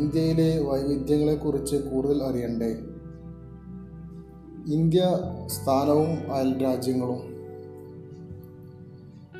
ഇന്ത്യയിലെ 0.00 0.60
വൈവിധ്യങ്ങളെക്കുറിച്ച് 0.60 1.76
കൂടുതൽ 1.76 2.22
അറിയണ്ടേ? 2.22 2.76
ഇന്ത്യ 4.74 5.18
സ്ഥാനവും 5.46 6.34
അയൽ 6.34 6.62
രാജ്യങ്ങളും 6.62 7.34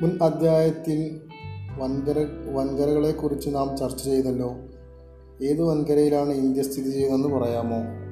മുൻ 0.01 0.19
അധ്യായത്തിൽ 0.21 1.21
വൻകര 1.77 2.25
വൻകരകളെക്കുറിച്ച് 2.53 3.49
നാം 3.55 3.77
ചർച്ച 3.77 4.03
ചെയ്തല്ലോ. 4.03 4.55
ഏത് 5.41 5.61
വൻകരയിലാണ് 5.61 6.29
ഇന്ത്യ 6.29 6.61
സ്ഥിതി 6.61 6.89
ചെയ്യുന്നതെന്ന് 6.89 7.37
പറയാമോ? 7.37 8.05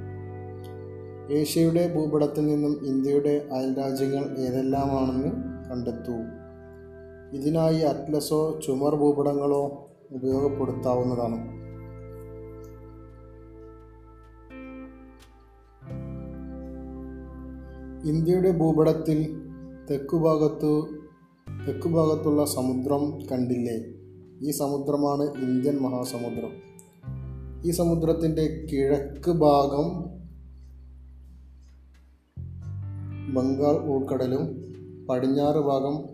ഏഷ്യയുടെ 1.34 1.94
ഭൂപടത്തിൽ 1.96 2.46
നിന്നും 2.46 2.86
ഇന്ത്യയുടെ 2.86 3.48
അയൽരാജ്യങ്ങൾ 3.52 4.38
ഏതെല്ലാമാണെന്ന് 4.38 5.32
കണ്ടെത്തൂ. 5.70 6.14
ഇതിനായി 7.40 7.80
അറ്റ്ലസോ 7.80 8.60
ചുമർ 8.66 8.96
ഭൂപടങ്ങളോ 8.96 9.90
ഉപയോഗപ്പെടുത്താവുന്നതാണ്. 10.12 11.64
ഇന്ത്യയുടെ 18.08 18.52
ഭൂപടത്തിൽ 18.52 19.42
തെക്കുഭാഗത്തു 19.92 20.88
തെക്കുഭാഗത്തുള്ള 21.68 22.46
സമുദ്രം 22.46 23.28
കണ്ടില്ലേ? 23.28 23.86
ഈ 24.48 24.52
സമുദ്രമാണ് 24.52 25.24
ഇന്ത്യൻ 25.24 25.78
മഹാസമുദ്രം. 25.78 26.73
ഈ 27.66 27.72
സമുദ്രത്തിന്റെ 27.72 28.68
കിഴക്ക് 28.72 29.32
ഭാഗം 29.32 30.04
ബംഗാൾ 33.34 33.72
ഉൾക്കടലും 33.72 34.74
പടിഞ്ഞാറ് 35.10 35.56
ഭാഗം 35.56 36.10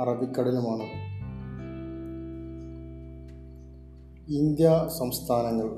അറബിക്കടലുമാണ്. 0.00 0.82
ഇന്ത്യ 4.32 4.88
സംസ്ഥാനങ്ങൾ. 4.98 5.70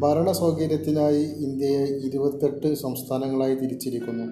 ഭരണ 0.00 0.32
സൗകര്യത്തിനായി 0.32 1.24
ഇന്ത്യയെ 1.24 1.86
ഇരുപത്തെട്ട് 1.86 2.74
സംസ്ഥാനങ്ങളായി 2.74 3.54
തിരിച്ചിരിക്കുന്നു. 3.54 4.24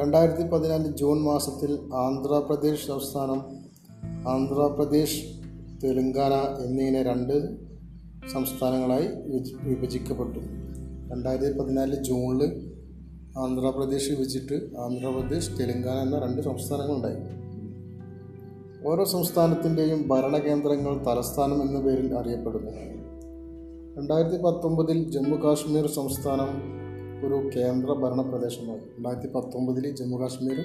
രണ്ടായിരത്തി 0.00 0.42
പതിനാല് 0.42 0.96
ജൂൺ 0.96 1.22
മാസത്തിൽ 1.22 1.72
ആന്ധ്രാപ്രദേശ് 1.94 2.86
സംസ്ഥാനം 2.86 3.40
ആന്ധ്രാപ്രദേശ് 4.28 5.39
തെലുങ്കാന 5.84 6.62
എന്നിങ്ങനെ 6.64 7.02
രണ്ട് 7.02 7.56
സംസ്ഥാനങ്ങളായി 8.32 9.08
വിഭജിക്കപ്പെട്ടു. 9.62 10.38
രണ്ടായിരത്തി 11.12 11.58
പതിനാല് 11.58 12.04
ജൂണിൽ 12.04 12.72
ആന്ധ്രാപ്രദേശ് 13.38 14.10
വിഭജിച്ചിട്ട് 14.10 14.54
ആന്ധ്രാപ്രദേശ് 14.54 15.50
തെലുങ്കാന 15.60 15.96
എന്ന 15.98 16.18
രണ്ട് 16.18 16.42
സംസ്ഥാനങ്ങളുണ്ടായി. 16.42 17.40
ഓരോ 18.88 19.04
സംസ്ഥാനത്തിന്റെയും 19.04 20.08
ഭരണകേന്ദ്രങ്ങൾ 20.08 21.04
തലസ്ഥാനം 21.04 21.62
എന്ന 21.62 21.80
പേരിൽ 21.80 22.14
അറിയപ്പെടുന്നു. 22.14 22.70
രണ്ടായിരത്തി 23.98 24.36
പത്തൊമ്പതിൽ 24.36 25.10
ജമ്മു 25.10 25.36
കാശ്മീർ 25.36 25.86
സംസ്ഥാനം 25.86 26.80
ഒരു 27.26 27.50
കേന്ദ്ര 27.56 27.92
ഭരണ 27.92 28.20
പ്രദേശമായി. 28.20 28.78
രണ്ടായിരത്തി 28.78 29.26
പത്തൊമ്പതിൽ 29.26 29.94
ജമ്മു 29.94 30.18
കാശ്മീർ 30.18 30.64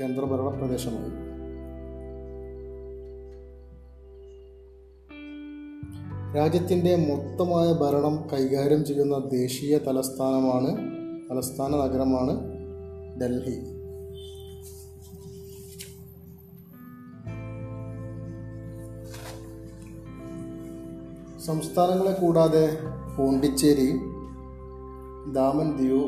കേന്ദ്ര 0.00 0.24
ഭരണ 0.24 0.48
പ്രദേശമായി. 0.48 1.37
രാജ്യത്തിന്റെ 6.38 6.96
മൊത്തമായ 6.96 7.72
ഭരണം 7.72 8.28
കൈകാര്യം 8.32 8.84
ചെയ്യുന്ന 8.84 9.18
ദേശീയ 9.32 9.78
തലസ്ഥാനമാണ് 9.78 10.70
തലസ്ഥാന 11.30 11.70
നഗരമാണ് 11.76 12.34
ഡൽഹി. 13.20 13.56
സംസ്ഥാനങ്ങളെ 21.46 22.12
കൂടാതെ 22.12 22.64
പോണ്ടിച്ചേരി 23.18 23.88
ദാമൻ 25.32 25.76
ദിയു 25.76 26.02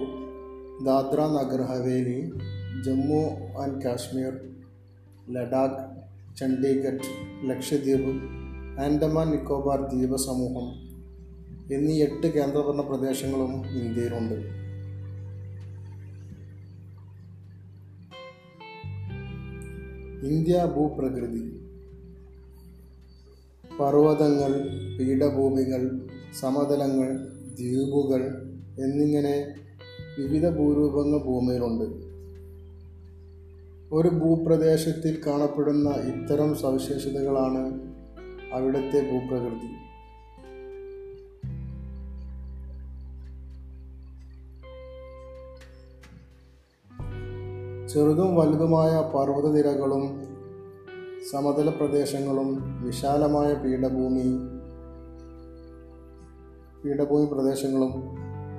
ദാദ്ര 0.85 1.21
നഗർ 1.27 1.63
ഹവേലി 1.63 2.19
ജമ്മു 2.87 3.23
ആൻഡ് 3.59 3.83
കാശ്മീർ 3.83 4.33
ലഡാക്ക് 5.31 5.83
ചണ്ഡീഗഡ് 6.37 7.09
ലക്ഷദ്വീപ് 7.45 8.13
ആൻഡമാൻ 8.81 9.31
നിക്കോബാർ 9.31 9.81
ദ്വീപ 9.81 10.17
സമൂഹം 10.17 10.91
എന്നീ 11.75 12.03
എട്ട് 12.03 12.27
കേന്ദ്രഭരണ 12.27 12.81
പ്രദേശങ്ങളും 12.81 13.67
ഇന്ത്യയിലുണ്ട്. 13.67 14.35
ഇന്ത്യ 20.27 20.73
ഭൂപ്രകൃതി 20.77 21.61
പർവതങ്ങൾ 23.81 24.53
പീഠഭൂമികൾ 24.99 26.09
സമതലങ്ങൾ 26.41 27.17
ദ്വീപുകൾ 27.59 28.23
എന്നിങ്ങനെ 28.79 29.55
വിവിധ 30.19 30.49
ഭൂരൂപങ്ങൾ 30.49 31.19
ഭൂമിയിലുണ്ട്. 31.19 31.85
ഒരു 33.95 34.09
ഭൂപ്രദേശത്തിൽ 34.09 35.21
കാണപ്പെടുന്ന 35.27 35.91
ഇത്തരം 35.91 36.59
സവിശേഷതകളാണ് 36.59 37.90
അവിടുത്തെ 38.53 39.11
ഭൂപ്രകൃതി. 39.11 39.91
ചെറുതും 47.89 48.37
വലുതുമായ 48.37 48.91
പർവതനിരകളും 48.91 50.31
സമതല 51.33 51.71
പ്രദേശങ്ങളും 51.71 52.81
വിശാലമായ 52.83 53.55
പീഠഭൂമി 53.55 54.39
പീഠഭൂമി 56.85 57.27
പ്രദേശങ്ങളും 57.27 57.93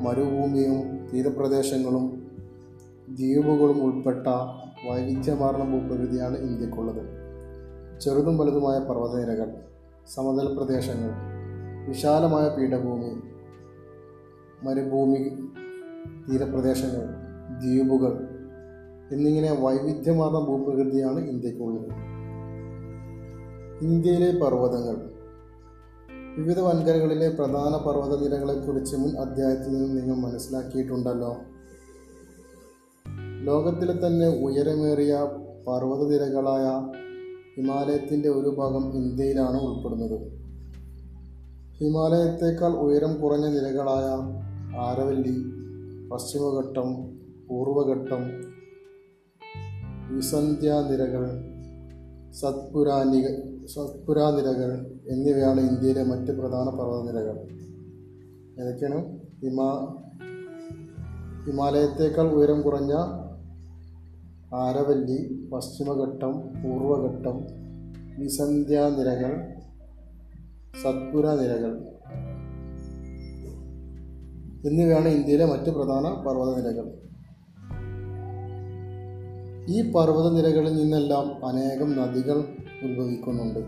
മരുഭൂമിയും 0.03 1.07
തീരപ്രദേശങ്ങളും 1.13 2.27
ദ്വീപുകളും 3.09 3.83
ഉൾപ്പെട്ട 3.83 4.27
വൈവിധ്യമാർന്ന 4.89 5.63
ഭൂപ്രകൃതിയാണ് 5.63 6.37
ഇന്ത്യക്കുള്ളത്. 6.37 7.03
ചെറുതും 7.99 8.37
വലുതുമായ 8.37 8.79
പർവതനിരകൾ. 8.79 9.70
സമതല 10.07 10.57
പ്രദേശങ്ങൾ 10.57 11.11
വിശാലമായ 11.87 12.49
പീഠഭൂമി 12.49 13.21
മരുഭൂമി 14.63 15.29
തീരപ്രദേശങ്ങൾ 16.29 17.05
ദ്വീപുകൾ 17.59 18.27
എന്നിങ്ങനെ 19.11 19.51
വൈവിധ്യമാർന്ന 19.59 20.39
ഭൂപ്രകൃതിയാണ് 20.39 21.19
ഇന്ത്യക്കുള്ളത് 21.19 22.11
ഇന്ത്യയിലെ 23.83 24.39
പർവതങ്ങൾ. 24.39 25.11
വിവിധ 26.37 26.59
വൻകരകളിലെ 26.59 27.29
പ്രധാന 27.29 27.73
പർവതനിരകളെക്കുറിച്ച് 27.87 28.95
മുൻ 28.95 29.17
അധ്യായത്തിൽ 29.17 29.69
നിന്ന് 29.69 30.01
നിങ്ങൾ 30.01 30.15
മനസ്സിലാക്കിയിട്ടുണ്ടല്ലോ. 30.15 31.37
ലോകത്തിലെ 33.43 34.07
തന്നെ 34.07 34.27
ഉയരമേറിയ 34.27 35.15
പർവതനിരകളായ 35.67 36.65
ഹിമാലയത്തിന്റെ 37.61 38.29
ഒരു 38.29 38.49
ഭാഗം 38.49 38.93
ഇന്ത്യയിലാണ് 38.93 39.61
ഉൾപ്പെടുന്നത്. 39.61 40.31
ഹിമാലയത്തേക്കാൾ 41.77 42.69
ഉയരം 42.69 43.21
കുറഞ്ഞ 43.21 43.45
നിലകളായ 43.45 44.07
ആരവല്ലി 44.77 45.43
പശ്ചിമഘട്ടം 46.09 47.17
പൂർവഘട്ടം 47.49 48.23
വിസന്ധ്യ 50.15 50.73
നിരകൾ 50.91 51.41
സത്പുരാനിക 52.31 53.27
സത്പുരാ 53.67 54.29
നിരകൾ 54.29 54.99
എന്നിവയാണ് 55.07 55.59
ഇന്ത്യയിലെ 55.59 56.03
മറ്റ് 56.03 56.31
പ്രധാന 56.31 56.69
പർവതനിരകൾ. 56.69 57.39
ഏതൊക്കെയാണ്? 58.61 59.19
ഹിമാ 59.19 59.97
ഹിമാലയത്തേക്കാൾ 61.45 62.27
ഉയരം 62.27 62.61
കുറഞ്ഞ 62.61 62.93
ആരവല്ലി 64.55 65.40
പശ്ചിമഘട്ടം 65.53 66.31
പൂർവഘട്ടം 66.63 67.47
വിസന്ധ്യാനിരകൾ 68.19 69.47
സത്പുര 70.83 71.27
നിരകൾ 71.27 71.87
എന്നിവയാണ് 74.67 75.07
ഇന്ത്യയിലെ 75.07 75.45
മറ്റ് 75.45 75.69
പ്രധാന 75.69 76.07
പർവതനിരകൾ. 76.27 76.91
ഈ 79.69 79.91
പർവതനിരകളിൽ 79.91 80.73
നിന്നെല്ലാം 80.73 81.45
അനേകം 81.45 81.95
നദികൾ 81.97 82.37
ഉത്ഭവിക്കുന്നുണ്ട്. 82.83 83.59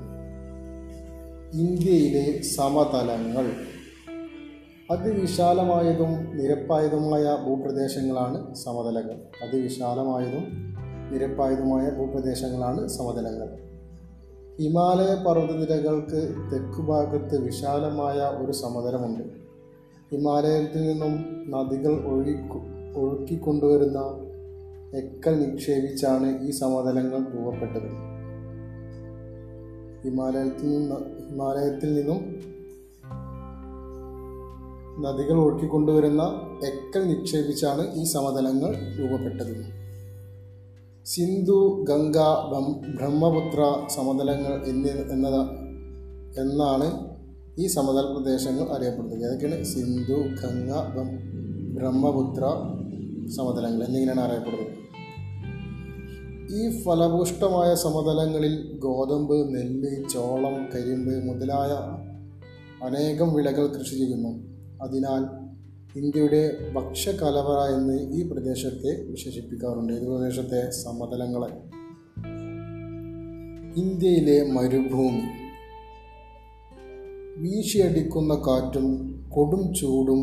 ഇന്ത്യയിലെ 1.57 2.41
സമതലങ്ങൾ 2.41 3.51
അതിവിശാലമായതും 4.91 6.37
നിരപ്പായതുമായ 6.37 7.37
ഭൂപ്രദേശങ്ങളാണ് 7.45 8.55
സമതലങ്ങൾ. 8.55 9.17
അതിവിശാലമായതും 9.43 10.72
നിരപ്പായതുമായ 11.13 11.89
ഭൂപ്രദേശങ്ങളാണ് 11.89 12.87
സമതലങ്ങൾ. 12.87 13.47
ഹിമാലയ 14.59 15.23
പർവതനിരകൾക്ക് 15.23 16.35
തെക്കുഭാഗത്ത് 16.53 17.43
വിശാലമായ 17.43 18.45
ഒരു 18.45 18.51
സമതലമുണ്ട്. 18.51 19.23
ഹിമാലയത്തിൽ 20.11 20.81
നിന്നും 20.91 21.13
നദികൾ 21.51 22.05
ഒഴുകി 22.05 22.35
ഒഴുക്കിക്കൊണ്ടുവരുന്ന 22.95 23.99
എക്കൽ 24.97 25.49
നിക്ഷേപിച്ചാണ് 25.49 26.47
ഈ 26.47 26.51
സമതലങ്ങൾ 26.51 27.19
രൂപപ്പെട്ടത്. 27.35 27.89
ഹിമാലയത്തിൽ 30.03 30.67
നിന്ന് 30.69 30.95
ഹിമാലയത്തിൽ 31.29 31.93
നിന്നും 31.93 32.19
നദികൾ 35.03 35.37
ഒഴുക്കിക്കൊണ്ടുവരുന്ന 35.39 36.23
എക്കൽ 36.65 37.07
നിക്ഷേപിച്ചാണ് 37.07 37.93
ഈ 37.93 38.03
സമതലങ്ങൾ 38.03 38.71
രൂപപ്പെട്ടത്. 38.99 39.82
സിന്ധു 41.05 41.85
ഗംഗ 41.89 42.17
ബ്രഹ്മപുത്ര 42.95 43.87
സമതലങ്ങൾ 43.87 44.65
എന്നി 44.65 44.89
എന്നത് 44.89 45.41
എന്നാണ് 46.41 47.09
ഈ 47.59 47.67
സമതല 47.67 48.13
പ്രദേശങ്ങൾ 48.13 48.77
അറിയപ്പെടുന്നത്. 48.77 49.25
ഏതൊക്കെയാണ്? 49.25 49.63
സിന്ധു 49.63 50.13
ഗംഗ 50.13 50.71
ബ്രഹ്മപുത്ര 51.79 52.41
സമതലങ്ങൾ 53.35 53.83
എന്നിങ്ങനെയാണ് 53.85 54.21
അറിയപ്പെടുന്നത്. 54.21 54.83
ഈ 56.53 56.83
ഫലഭൂഷ്ടമായ 56.83 57.75
സമതലങ്ങളിൽ 57.75 58.79
ഗോതമ്പ് 58.79 59.55
നെല്ല് 59.55 60.09
ചോളം 60.09 60.65
കരിമ്പ് 60.75 61.27
മുതലായ 61.27 61.71
അനേകം 62.85 63.33
വിളകൾ 63.33 63.67
കൃഷി 63.67 63.95
ചെയ്യുന്നു. 63.95 64.29
അതിനാൽ 64.83 65.42
ഇന്ത്യയുടെ 65.95 66.71
ഭക്ഷ്യകലവറ 66.73 67.75
എന്ന് 67.75 68.13
ഈ 68.13 68.31
പ്രദേശത്തെ 68.31 69.03
വിശേഷിപ്പിക്കാറുണ്ട്. 69.03 69.93
ഈ 69.93 70.05
പ്രദേശത്തെ 70.05 70.69
സമതലങ്ങളെ. 70.69 71.47
ഇന്ത്യയിലെ 73.81 74.51
മരുഭൂമി. 74.51 75.21
വീശിയടിക്കുന്ന 77.37 78.33
കാറ്റും 78.35 79.13
കൊടും 79.29 79.73
ചൂടും 79.73 80.21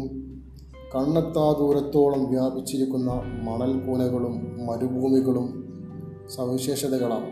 കണ്ണെത്താ 0.95 1.57
ദൂരത്തോളം 1.59 2.31
വ്യാപിച്ചിരിക്കുന്ന 2.31 3.13
മണൽപൂനകളും 3.43 4.67
മരുഭൂമികളും 4.67 5.75
സവിശേഷതകളാണ്. 6.37 7.31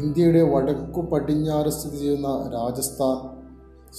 ഇന്ത്യയുടെ 0.00 0.42
വടക്കു 0.42 1.00
പടിഞ്ഞാറ് 1.00 1.68
സ്ഥിതി 1.68 1.96
ചെയ്യുന്ന 1.96 2.50
രാജസ്ഥാൻ 2.54 3.38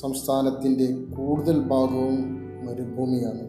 സംസ്ഥാനത്തിന്റെ 0.02 1.16
കൂടുതൽ 1.16 1.60
ഭാഗവും 1.60 2.39
മരുഭൂമിയാണ്. 2.64 3.48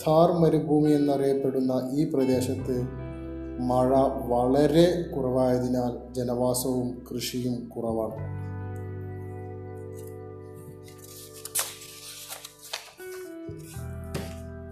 ഥാർ 0.00 0.32
മരുഭൂമി 0.32 0.90
എന്നറിയപ്പെടുന്ന 0.90 1.90
ഈ 1.92 2.10
പ്രദേശത്ത് 2.10 2.82
മഴ 3.60 3.88
വളരെ 4.26 5.02
കുറവായതിനാൽ 5.16 6.14
ജനവാസവും 6.14 7.06
കൃഷിയും 7.12 7.68
കുറവാണ്. 7.68 8.44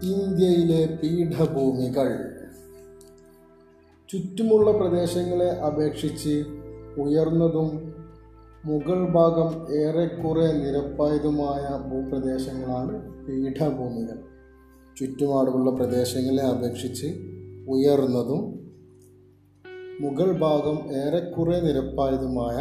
ഇന്ത്യയിലെ 0.04 0.98
പീഠഭൂമികൾ. 1.02 2.32
ചുറ്റുമുള്ള 4.12 4.72
പ്രദേശങ്ങളെ 4.72 5.50
അപേക്ഷിച്ച് 5.50 6.44
ഉയർന്നതും 6.98 8.01
മുകൾ 8.66 9.06
ഭാഗം 9.06 9.74
ഏറെക്കുറെ 9.76 10.52
നിരപ്പായതുമായ 10.52 11.90
ഭൂപ്രദേശങ്ങളാണ് 11.90 13.26
പീഠഭൂമികൾ. 13.26 14.18
ചുറ്റുപാടുമുള്ള 14.98 15.70
പ്രദേശങ്ങളെ 15.70 16.42
അപേക്ഷിച്ച് 16.42 17.06
ഉയർന്നതും 17.68 18.42
മുകൾ 20.00 20.32
ഭാഗം 20.32 20.96
ഏറെക്കുറെ 20.96 21.60
നിരപ്പായതുമായ 21.60 22.58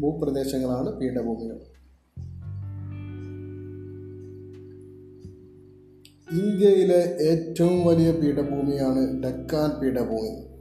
ഭൂപ്രദേശങ്ങളാണ് 0.00 0.98
പീഠഭൂമികൾ. 0.98 1.58
ഇന്ത്യയിലെ 6.32 7.16
ഏറ്റവും 7.22 7.86
വലിയ 7.86 8.10
പീഠഭൂമിയാണ് 8.12 9.22
ഡക്കാൻ 9.22 9.80
പീഠഭൂമി. 9.80 10.51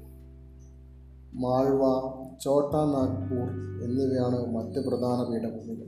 മാൾവ 1.36 1.82
ചോട്ടാ 2.44 2.86
നാഗ്പൂർ 2.86 3.50
എന്നിവയാണ് 3.84 4.54
മറ്റ് 4.54 4.80
പ്രധാന 4.88 5.32
പീഠഭൂമികൾ. 5.32 5.88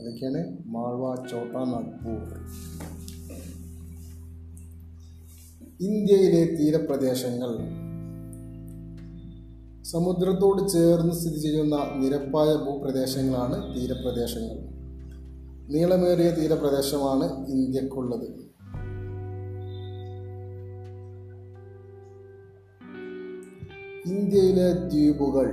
അതൊക്കെയാണ് 0.00 0.56
മാൾവ 0.66 1.14
ചോട്ടാ 1.30 1.64
നാഗ്പൂർ 1.64 2.20
ഇന്ത്യയിലെ 5.80 6.56
തീരപ്രദേശങ്ങൾ. 6.56 7.84
സമുദ്രത്തോട് 9.82 10.68
ചേർന്ന് 10.68 11.14
സ്ഥിതി 11.14 11.38
ചെയ്യുന്ന 11.40 11.76
നിരപ്പായ 11.96 12.54
ഭൂപ്രദേശങ്ങളാണ് 12.54 13.76
തീരപ്രദേശങ്ങൾ. 13.76 14.56
നീളമേറിയ 15.72 16.30
തീരപ്രദേശമാണ് 16.30 17.46
ഇന്ത്യക്കുള്ളത്. 17.46 18.43
ഇന്ത്യയിലെ 24.06 24.72
ദ്വീപുകൾ. 24.72 25.46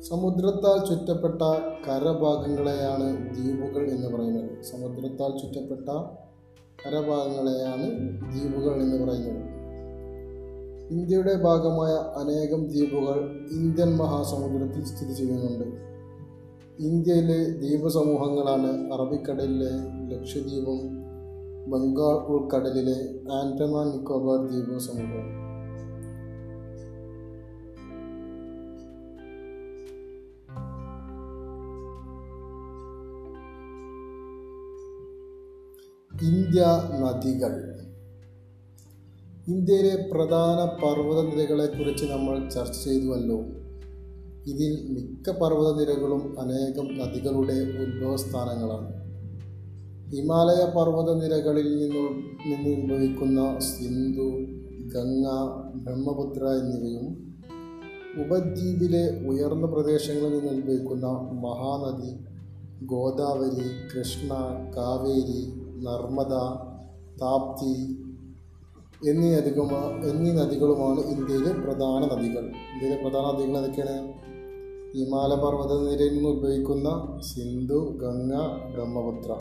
സമുദ്രത്താൽ 0.00 0.78
ചുറ്റപ്പെട്ട 0.88 1.42
കരഭാഗങ്ങളെയാണ് 1.86 3.34
ദ്വീപുകൾ 3.34 3.88
എന്ന് 3.88 4.08
പറയുന്നത്. 4.08 4.62
സമുദ്രത്താൽ 4.62 5.30
ചുറ്റപ്പെട്ട 5.38 5.88
കരഭാഗങ്ങളെയാണ് 6.82 7.86
ദ്വീപുകൾ 8.32 8.74
എന്ന് 8.82 9.04
പറയുന്നത്. 9.04 9.48
ഇന്ത്യയുടെ 10.90 11.34
ഭാഗമായ 11.34 11.92
അനേകം 11.92 12.68
ദ്വീപുകൾ 12.68 13.18
ഇന്ത്യൻ 13.52 13.96
മഹാസമുദ്രത്തിൽ 13.96 14.84
സ്ഥിതി 14.84 15.12
ചെയ്യുന്നുണ്ട്. 15.12 15.64
ഇന്ത്യയിലെ 16.82 17.44
ദ്വീപസമൂഹങ്ങളാണ് 17.44 18.92
അറബിക്കടലിലെ 18.92 19.72
ലക്ഷദ്വീപും 20.14 20.98
ബംഗാൾ 21.70 22.16
ഉൾക്കടലിലെ 22.26 22.98
ആൻഡമാൻ 23.32 23.86
നിക്കോബാർ 23.88 24.46
ദ്വീപ 24.46 24.78
ഇന്ത്യ 36.22 36.66
നദികൾ. 37.00 37.74
ഇന്ത്യയിലെ 39.48 40.10
പ്രധാന 40.12 40.84
പർവതനിരകളെക്കുറിച്ച് 40.84 42.04
നമ്മൾ 42.04 42.48
ചർച്ച 42.48 42.84
ചെയ്തുവല്ലോ. 42.84 43.36
ഇതിൽ 44.46 44.88
മിക്ക 44.88 45.30
പർവതനിരകളും 45.30 46.40
അനേകം 46.40 46.98
നദികളുടെ 46.98 47.52
ഉത്ഭവസ്ഥാനങ്ങളാണ്. 47.52 48.98
ഹിമാലയ 50.10 50.64
പർവതനിരകളിൽ 50.64 51.78
നിന്നും 51.78 52.38
നിന്ന് 52.46 52.82
ഉത്ഭവിക്കുന്ന 52.82 53.58
സിന്ധു 53.58 54.30
ഗംഗ 54.94 55.26
ബ്രഹ്മപുത്ര 55.74 56.44
എന്നിവയും 56.44 57.36
ഉപദ്വീപിലെ 58.18 59.26
ഉയർന്ന 59.26 59.66
പ്രദേശങ്ങളിൽ 59.66 60.38
നിന്ന് 60.38 60.52
ഉത്ഭവിക്കുന്ന 60.52 61.06
മഹാനദി 61.32 62.24
ഗോദാവരി 62.86 63.68
കൃഷ്ണ 63.94 64.34
കാവേരി 64.76 65.57
നർമ്മദ 65.82 66.32
താപ്തി 67.20 68.04
എന്നീ 69.08 69.30
നദികളുമാ 69.34 70.00
എന്നീ 70.10 70.32
നദികളുമാണ് 70.32 71.00
ഇന്ത്യയിലെ 71.00 71.52
പ്രധാന 71.52 72.02
നദികൾ. 72.04 72.44
ഇന്ത്യയിലെ 72.46 73.02
പ്രധാന 73.02 73.24
നദികൾ 73.32 73.58
ഏതൊക്കെയാണ്? 73.58 74.28
ഹിമാലയ 74.94 75.36
പർവത 75.36 75.90
നിരയിൽ 75.90 76.14
നിന്ന് 76.14 76.28
ഉത്ഭവിക്കുന്ന 76.28 77.18
സിന്ധു 77.20 77.98
ഗംഗ 78.02 78.34
ബ്രഹ്മപുത്ര. 78.74 79.32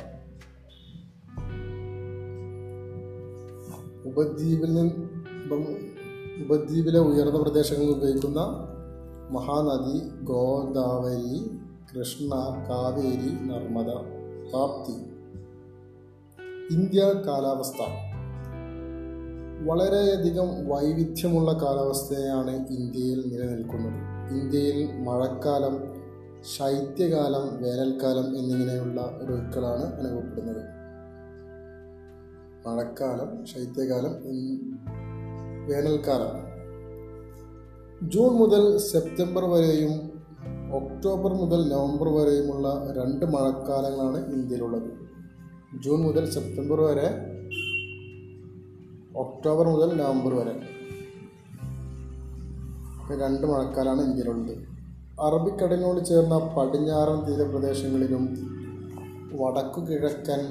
ഉപദ്വീപിൽ 4.05 4.73
നിന്ന് 4.73 4.95
ഉപദ്വീപിലെ 6.43 6.99
ഉയർന്ന 6.99 7.41
പ്രദേശങ്ങളിൽ 7.41 7.91
ഉപയോഗിക്കുന്ന 7.91 8.39
മഹാനദി 9.31 10.23
ഗോദാവരി 10.23 11.51
കൃഷ്ണ 11.91 12.29
കാവേരി 12.69 13.31
നർമ്മദ 13.47 13.87
താപ്തി. 14.53 15.16
ഇന്ത്യ 16.71 17.01
കാലാവസ്ഥ. 17.01 17.81
വളരെയധികം 19.67 20.67
വൈവിധ്യമുള്ള 20.67 21.53
കാലാവസ്ഥയാണ് 21.53 22.67
ഇന്ത്യയിൽ 22.67 23.23
നിലനിൽക്കുന്നത്. 23.27 24.29
ഇന്ത്യയിൽ 24.31 25.03
മഴക്കാലം 25.03 25.97
ശൈത്യകാലം 26.57 27.63
വേനൽക്കാലം 27.63 28.37
എന്നിങ്ങനെയുള്ള 28.37 29.19
ഋതുക്കളാണ് 29.23 29.95
അനുഭവപ്പെടുന്നത്. 29.99 30.63
മഴക്കാലം 32.67 33.45
ശൈത്യകാലം 33.45 34.15
വേനൽക്കാലം. 35.67 36.47
ജൂൺ 38.09 38.33
മുതൽ 38.33 38.77
സെപ്റ്റംബർ 38.77 39.45
വരെയും 39.45 40.17
ഒക്ടോബർ 40.75 41.33
മുതൽ 41.33 41.69
നവംബർ 41.69 42.09
വരെയുമുള്ള 42.09 42.93
രണ്ട് 42.97 43.25
മഴക്കാലങ്ങളാണ് 43.25 44.33
ഇന്ത്യയിലുള്ളത്. 44.33 45.06
ജൂൺ 45.75 45.99
മുതൽ 45.99 46.31
സെപ്റ്റംബർ 46.31 46.81
വരെ 46.81 47.07
ഒക്ടോബർ 49.17 49.67
മുതൽ 49.67 49.97
നവംബർ 49.97 50.33
വരെ. 50.33 50.59
രണ്ട് 53.19 53.47
മഴക്കാലമാണ് 53.47 54.01
ഇന്ത്യയിലുള്ളത്. 54.01 54.57
അറബിക്കടലിനോട് 55.21 56.05
ചേർന്ന 56.05 56.37
പടിഞ്ഞാറൻ 56.37 57.19
തീരപ്രദേശങ്ങളിലും 57.25 58.23
വടക്കു 59.33 59.81
കിഴക്കൻ 59.81 60.41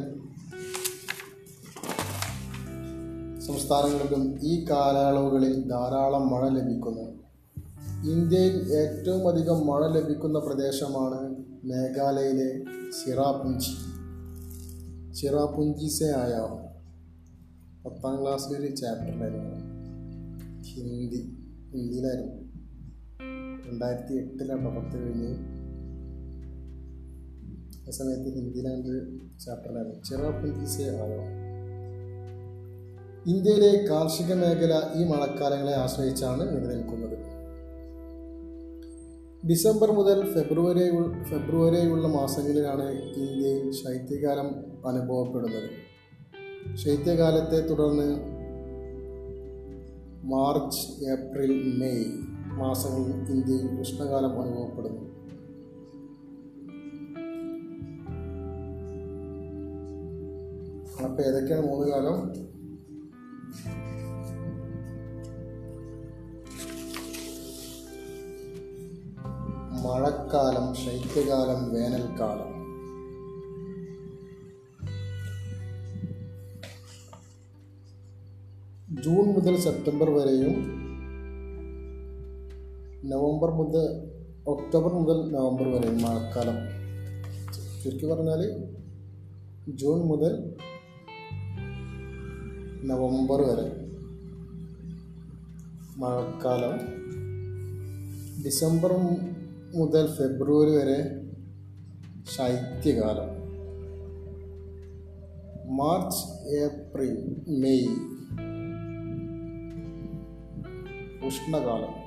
സംസ്ഥാനങ്ങളിലും 3.41 4.39
ഈ 4.43 4.65
കാലയളവുകളിൽ 4.71 5.69
ധാരാളം 5.69 6.31
മഴ 6.31 6.49
ലഭിക്കുന്നു. 6.49 7.03
ഇന്ത്യയിൽ 8.13 8.73
ഏറ്റവും 8.73 9.29
അധികം 9.29 9.67
മഴ 9.67 9.87
ലഭിക്കുന്ന 9.87 10.39
പ്രദേശമാണ് 10.39 11.37
മേഘാലയയിലെ 11.65 12.65
ചിറാപുഞ്ചി 12.91 13.96
ചിറാപുഞ്ചി 15.17 16.05
പത്താം 17.85 18.23
ക്ലാസ്സിലെ 18.23 18.59
ഒരു 18.59 18.75
ചാപ്റ്ററിലായിരുന്നു 18.75 19.57
ഹിന്ദി 20.63 21.21
ഹിന്ദിയിലായിരുന്നു. 21.73 22.47
രണ്ടായിരത്തി 23.69 24.15
എട്ടിലാണ് 24.15 24.77
പത്ത് 24.77 25.03
കഴിഞ്ഞ് 25.03 25.35
ആ 27.89 27.91
സമയത്ത് 27.91 28.35
ഹിന്ദിയിലാണ്ട് 28.35 29.09
ചാപ്റ്ററിലായിരുന്നു 29.39 30.05
ചിറാപുഞ്ചിസയായ? 30.05 31.19
ഇന്ത്യയിലെ 33.33 33.87
കാർഷിക 33.91 34.35
മേഖല 34.35 34.83
ഈ 34.95 35.05
മഴക്കാലങ്ങളെ 35.05 35.75
ആശ്രയിച്ചാണ് 35.75 36.41
നിലനിൽക്കുന്നത്. 36.41 37.36
ഡിസംബർ 39.51 39.93
മുതൽ 39.93 40.19
ഫെബ്രുവരി 40.35 40.85
ഫെബ്രുവരിയുള്ള 41.25 42.09
മാസങ്ങളിലാണ് 42.09 42.87
ഇന്ത്യയിൽ 42.91 43.71
ശൈത്യകാലം 43.73 44.49
അനുഭവപ്പെടുന്നത്. 44.89 45.69
ശൈത്യകാലത്തെ 46.77 47.61
തുടർന്ന് 47.69 48.09
മാർച്ച് 50.27 51.05
ഏപ്രിൽ 51.11 51.53
മെയ് 51.79 52.07
മാസങ്ങളിൽ 52.61 53.31
ഇന്ത്യയിൽ 53.31 53.81
ഉഷ്ണകാലം 53.81 54.43
അനുഭവപ്പെടുന്നു. 54.43 55.05
അപ്പോൾ 61.05 61.23
ഏതൊക്കെയാണ് 61.23 61.67
മൂന്ന് 61.67 61.87
കാലം? 61.93 62.19
മഴക്കാലം 69.87 70.75
ശൈത്യകാലം 70.75 71.61
വേനൽക്കാലം. 71.75 72.51
ജൂൺ 79.03 79.27
മുതൽ 79.27 79.57
സെപ്റ്റംബർ 79.61 80.11
വരെയും 80.11 80.57
നവംബർ 83.11 83.51
മുതൽ 83.51 83.85
ഒക്ടോബർ 84.47 84.93
മുതൽ 84.93 85.19
നവംബർ 85.33 85.69
വരെയും 85.69 86.03
മഴക്കാലം. 86.03 86.59
ചുരുക്കി 87.85 88.07
പറഞ്ഞാൽ 88.07 88.43
ജൂൺ 89.69 90.01
മുതൽ 90.01 90.35
നവംബർ 92.85 93.43
വരെ 93.43 93.69
മഴക്കാലം. 95.97 96.77
ഡിസംബർ 98.45 98.93
മുതൽ 99.77 100.07
ഫെബ്രുവരി 100.07 100.77
വരെ 100.77 101.23
ശൈത്യകാലം. 102.37 103.47
March 105.77 106.49
April 106.49 107.37
May 107.49 107.89
ഉഷ്ണകാലം. 111.27 112.07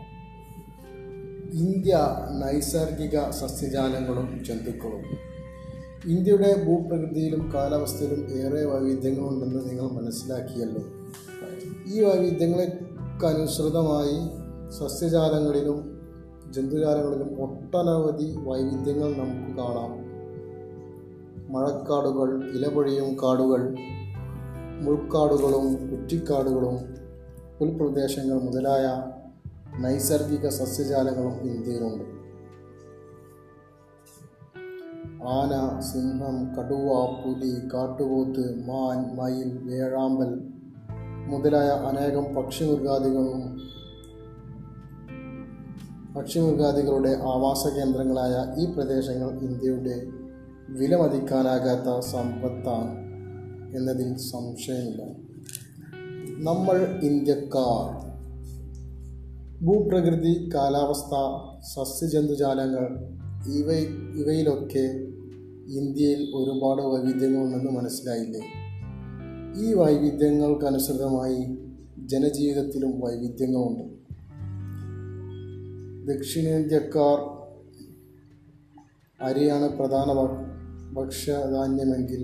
ഇന്ത്യ 1.53 2.17
നൈസർഗിക 2.45 3.29
സസ്യജാലങ്ങളും 3.29 4.43
ജന്തുക്കളും. 4.47 5.03
ഇന്ത്യയുടെ 6.05 6.65
ഭൂപ്രകൃതിയിലും 6.65 7.51
കാലാവസ്ഥയിലും 7.53 8.31
ഏറെ 8.31 8.65
വൈവിധ്യങ്ങളുണ്ടെന്ന് 8.65 9.69
നിങ്ങൾ 9.69 9.89
മനസ്സിലാക്കിയല്ലോ. 9.89 10.83
ഈ 11.87 12.03
വൈവിധ്യങ്ങൾക്കനുസൃതമായി 12.03 14.19
സസ്യജാലങ്ങളിലും 14.71 15.98
ജന്തുജാലങ്ങളിലും 16.51 17.41
ഒട്ടനവധി 17.41 18.35
വൈവിധ്യങ്ങൾ 18.37 19.09
നമുക്ക് 19.13 19.57
കാണാം. 19.57 20.09
മഴക്കാടുകൾ 21.53 22.49
ഇലപൊഴിയും 22.49 23.17
കാടുകൾ 23.23 23.75
മുൾക്കാടുകളും 24.81 25.89
കുറ്റിക്കാടുകളും 25.89 26.77
പുൽപ്രദേശങ്ങൾ 27.59 28.39
മുതലായ 28.39 28.85
നൈസർഗിക 29.79 30.49
സസ്യജാലങ്ങളും 30.49 31.35
ഇന്ത്യയിലുണ്ട്. 31.41 32.19
ആന 35.23 35.79
സിംഹം 35.79 36.37
കടുവ 36.55 36.89
പുലി 37.23 37.53
കാട്ടുപോത്ത് 37.73 38.45
മാൻ 38.67 39.15
മയിൽ 39.15 39.59
വേഴാമ്പൽ 39.63 40.31
മുതലായ 41.27 41.67
അനേകം 41.67 42.35
പക്ഷിമൃഗാദികളും 42.35 43.68
പക്ഷിമൃഗാദികളുടെ 46.15 47.09
ആവാസ 47.09 47.67
കേന്ദ്രങ്ങളായ 47.67 48.61
ഈ 48.61 48.73
പ്രദേശങ്ങൾ 48.73 49.39
ഇന്ത്യയുടെ 49.39 50.07
വിലമതിക്കാനാകാത്ത 50.69 52.05
സമ്പത്താണ് 52.05 53.09
എന്നതിൽ 53.77 54.17
സംശയമില്ല. 54.17 55.03
നമ്മൾ 56.37 56.99
ഇന്ത്യക്കാർ. 57.03 58.09
ഭൂപ്രകൃതി 59.65 60.49
കാലാവസ്ഥ 60.53 61.13
സസ്യജന്തുജാലങ്ങൾ 61.59 62.87
ഇവ 63.57 63.71
ഇവയിലൊക്കെ 64.19 65.09
ഇന്ത്യയിൽ 65.79 66.35
ഒരുപാട് 66.35 66.81
വൈവിധ്യങ്ങളുണ്ടെന്ന് 66.81 67.71
മനസ്സിലായില്ലേ? 67.71 68.41
ഈ 69.61 69.73
വൈവിധ്യങ്ങൾക്കനുസൃതമായി 69.73 71.57
ജനജീവിതത്തിലും 72.07 72.99
വൈവിധ്യങ്ങളുണ്ട്. 72.99 73.98
ദക്ഷിണേന്ത്യക്കാർ 76.09 77.17
അരിയാണ് 79.21 79.77
പ്രധാന 79.77 80.09
ഭക്ഷ്യധാന്യമെങ്കിൽ 80.93 82.21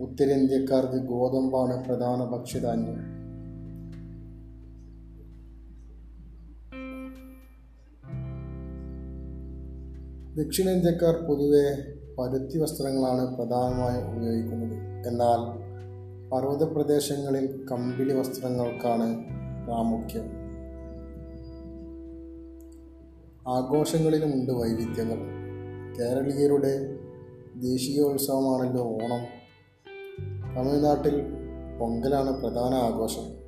ഉത്തരേന്ത്യക്കാർക്ക് 0.00 0.98
ഗോതമ്പാണ് 1.06 1.84
പ്രധാന 1.84 2.24
ഭക്ഷ്യധാന്യം. 2.24 3.18
ദക്ഷിണേന്ത്യക്കാർ 10.36 11.14
പൊതുവെ 11.28 11.94
പരുത്തി 12.18 12.58
വസ്ത്രങ്ങളാണ് 12.58 13.36
പ്രധാനമായും 13.36 14.16
ഉപയോഗിക്കുന്നത്. 14.16 14.76
എന്നാൽ 15.08 15.40
പർവത 16.30 16.62
പ്രദേശങ്ങളിൽ 16.62 17.66
കമ്പിളി 17.72 18.14
വസ്ത്രങ്ങൾക്കാണ് 18.14 19.24
പ്രാമുഖ്യം. 19.64 20.37
ആഘോഷങ്ങളിലുമുണ്ട് 23.48 24.52
വൈവിധ്യങ്ങൾ. 24.52 25.18
കേരളീയരുടെ 25.98 26.98
ദേശീയോത്സവമാണല്ലോ 27.56 28.84
ഓണം. 28.84 29.24
തമിഴ്നാട്ടിൽ 30.56 31.22
പൊങ്കലാണ് 31.80 32.30
പ്രധാന 32.42 32.74
ആഘോഷം. 32.74 33.38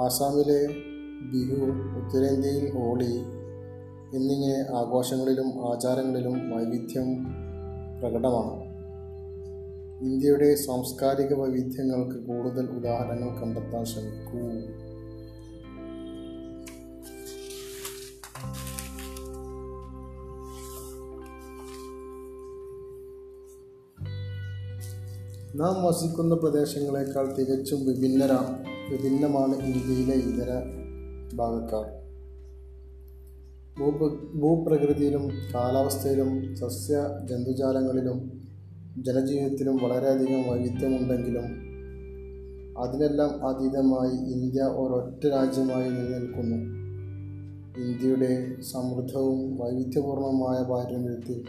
ആസാമിലെ 0.00 0.66
ബിഹു 1.32 1.64
ഉത്തരേന്ത്യയിൽ 1.98 2.72
ഹോളി 2.72 3.22
എന്നിങ്ങനെ 4.14 4.76
ആഘോഷങ്ങളിലും 4.76 5.72
ആചാരങ്ങളിലും 5.72 6.56
വൈവിധ്യം 6.56 7.24
പ്രകടമാണ്. 8.00 8.64
ഇന്ത്യയുടെ 10.04 10.54
സാംസ്കാരിക 10.54 11.34
വൈവിധ്യങ്ങൾക്ക് 11.34 12.26
കൂടുതൽ 12.26 12.66
ഉദാഹരണങ്ങൾ 12.66 13.40
കണ്ടെത്താൻ 13.40 13.84
ശ്രമിക്കൂ. 13.84 14.38
നാം 25.54 25.84
വസിക്കുന്ന 25.84 26.34
പ്രദേശങ്ങളെക്കാൾ 26.34 27.34
തികച്ചും 27.34 27.86
വിഭിന്നരാ 27.86 28.58
വിഭിന്നമാണ് 28.90 29.54
ഇന്ത്യയിലെ 29.54 30.14
ഇതര 30.14 30.50
ഭാഗക്കാർ. 31.34 31.84
ഭൂപ 33.78 34.08
ഭൂപ്രകൃതിയിലും 34.40 35.28
കാലാവസ്ഥയിലും 35.54 36.56
സസ്യ 36.56 36.94
ജന്തുജാലങ്ങളിലും 37.24 38.18
ജനജീവിതത്തിലും 38.98 39.76
വളരെയധികം 39.76 40.42
വൈവിധ്യമുണ്ടെങ്കിലും 40.50 41.46
അതിനെല്ലാം 42.78 43.46
അതീതമായി 43.48 44.32
ഇന്ത്യ 44.32 44.62
ഒരൊറ്റ 44.62 45.26
രാജ്യമായി 45.26 45.88
നിലനിൽക്കുന്നു. 45.90 46.58
ഇന്ത്യയുടെ 47.80 48.60
സമൃദ്ധവും 48.72 49.58
വൈവിധ്യപൂർണമായ 49.58 50.58
പാരമ്പര്യത്തിൽ 50.70 51.44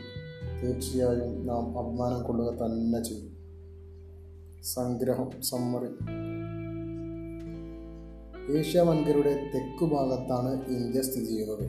തീർച്ചയായും 0.64 1.48
നാം 1.48 1.80
അഭിമാനം 1.80 2.24
കൊള്ളുക 2.24 2.54
തന്നെ 2.54 3.04
ചെയ്യും. 3.04 3.25
സംഗ്രഹം 4.74 5.42
സമ്മറി. 5.42 5.90
ഏഷ്യ 8.58 8.82
വൻകരയുടെ 8.82 9.52
തെക്കു 9.56 9.86
ഭാഗത്താണ് 9.86 10.66
ഇന്ത്യ 10.66 11.02
സ്ഥിതി 11.02 11.26
ചെയ്യുന്നത്. 11.26 11.64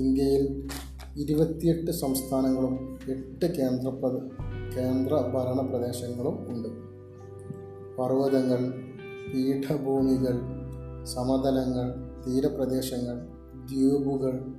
ഇന്ത്യയിൽ 0.00 0.68
ഇരുപത്തിയെട്ട് 1.16 1.90
സംസ്ഥാനങ്ങളും 1.90 2.98
എട്ട് 3.10 3.46
കേന്ദ്ര 3.46 3.88
പ്ര- 3.88 4.30
കേന്ദ്ര 4.76 5.14
ഭരണ 5.14 5.66
പ്രദേശങ്ങളും 5.66 6.50
ഉണ്ട്. 6.50 6.68
പർവതങ്ങൾ 7.96 8.74
പീഠഭൂമികൾ 9.34 10.40
സമതലങ്ങൾ 11.04 11.94
തീരപ്രദേശങ്ങൾ 12.26 13.28
ദ്വീപുകൾ 13.72 14.54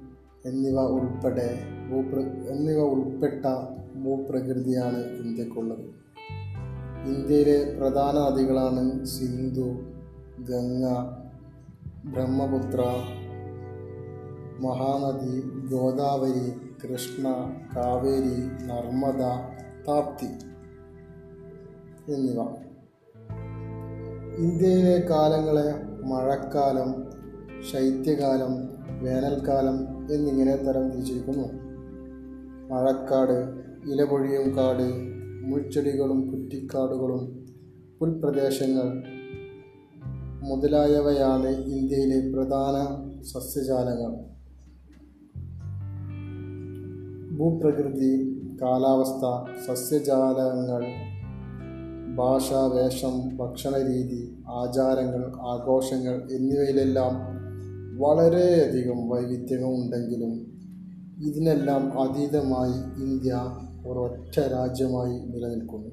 എന്നിവ 0.46 0.82
ഉൾപ്പെടെ 0.82 1.60
ഭൂപ്ര 1.92 2.20
എന്നിവ 2.54 2.80
ഉൾപ്പെട്ട 2.80 3.46
ഭൂപ്രകൃതിയാണ് 4.04 4.98
ഇന്ത്യക്കുള്ളത്. 4.98 6.09
ഇന്ത്യയിലെ 7.08 7.78
പ്രധാന 7.78 8.16
നദികളാണ് 8.20 9.06
സിന്ധു 9.06 9.70
ഗംഗ 10.40 10.86
ബ്രഹ്മപുത്ര 12.06 12.82
മഹാനദി 14.60 15.42
ഗോദാവരി 15.72 16.54
കൃഷ്ണ 16.84 17.28
കാവേരി 17.76 18.38
നർമ്മദ 18.66 19.22
താപ്തി 19.88 20.32
എന്നിവ. 22.12 22.42
ഇന്ത്യയിലെ 24.38 25.08
കാലങ്ങളെ 25.10 25.70
മഴക്കാലം 26.04 27.12
ശൈത്യകാലം 27.72 28.54
വേനൽക്കാലം 29.02 29.78
എന്നിങ്ങനെ 30.14 30.56
തരം 30.56 30.90
തിരിച്ചിരിക്കുന്നു. 30.90 31.48
മഴക്കാട് 32.72 33.38
ഇലപൊഴിയും 33.90 34.58
കാട് 34.58 35.19
മുൾച്ചെടികളും 35.42 36.32
കുറ്റിക്കാടുകളും 36.32 37.24
പുൽപ്രദേശങ്ങൾ 38.00 39.04
മുതലായവയാണ് 40.44 41.48
ഇന്ത്യയിലെ 41.48 42.32
പ്രധാന 42.32 42.76
സസ്യജാലങ്ങൾ. 43.22 44.12
ഭൂപ്രകൃതി 47.38 48.12
കാലാവസ്ഥ 48.62 49.26
സസ്യജാലങ്ങൾ 49.68 50.84
ഭാഷ 52.16 52.54
വേഷം 52.54 53.38
ഭക്ഷണരീതി 53.38 54.38
ആചാരങ്ങൾ 54.48 55.32
ആഘോഷങ്ങൾ 55.42 56.32
എന്നിവയിലെല്ലാം 56.32 57.40
വളരെയധികം 58.00 59.10
വൈവിധ്യമുണ്ടെങ്കിലും 59.10 60.34
ഇതിനെല്ലാം 61.24 62.00
അതീതമായി 62.02 63.04
ഇന്ത്യ 63.04 63.32
ഒരൊറ്റ 63.90 64.40
രാജ്യമായി 64.40 65.16
നിലനിൽക്കുന്നു. 65.34 65.92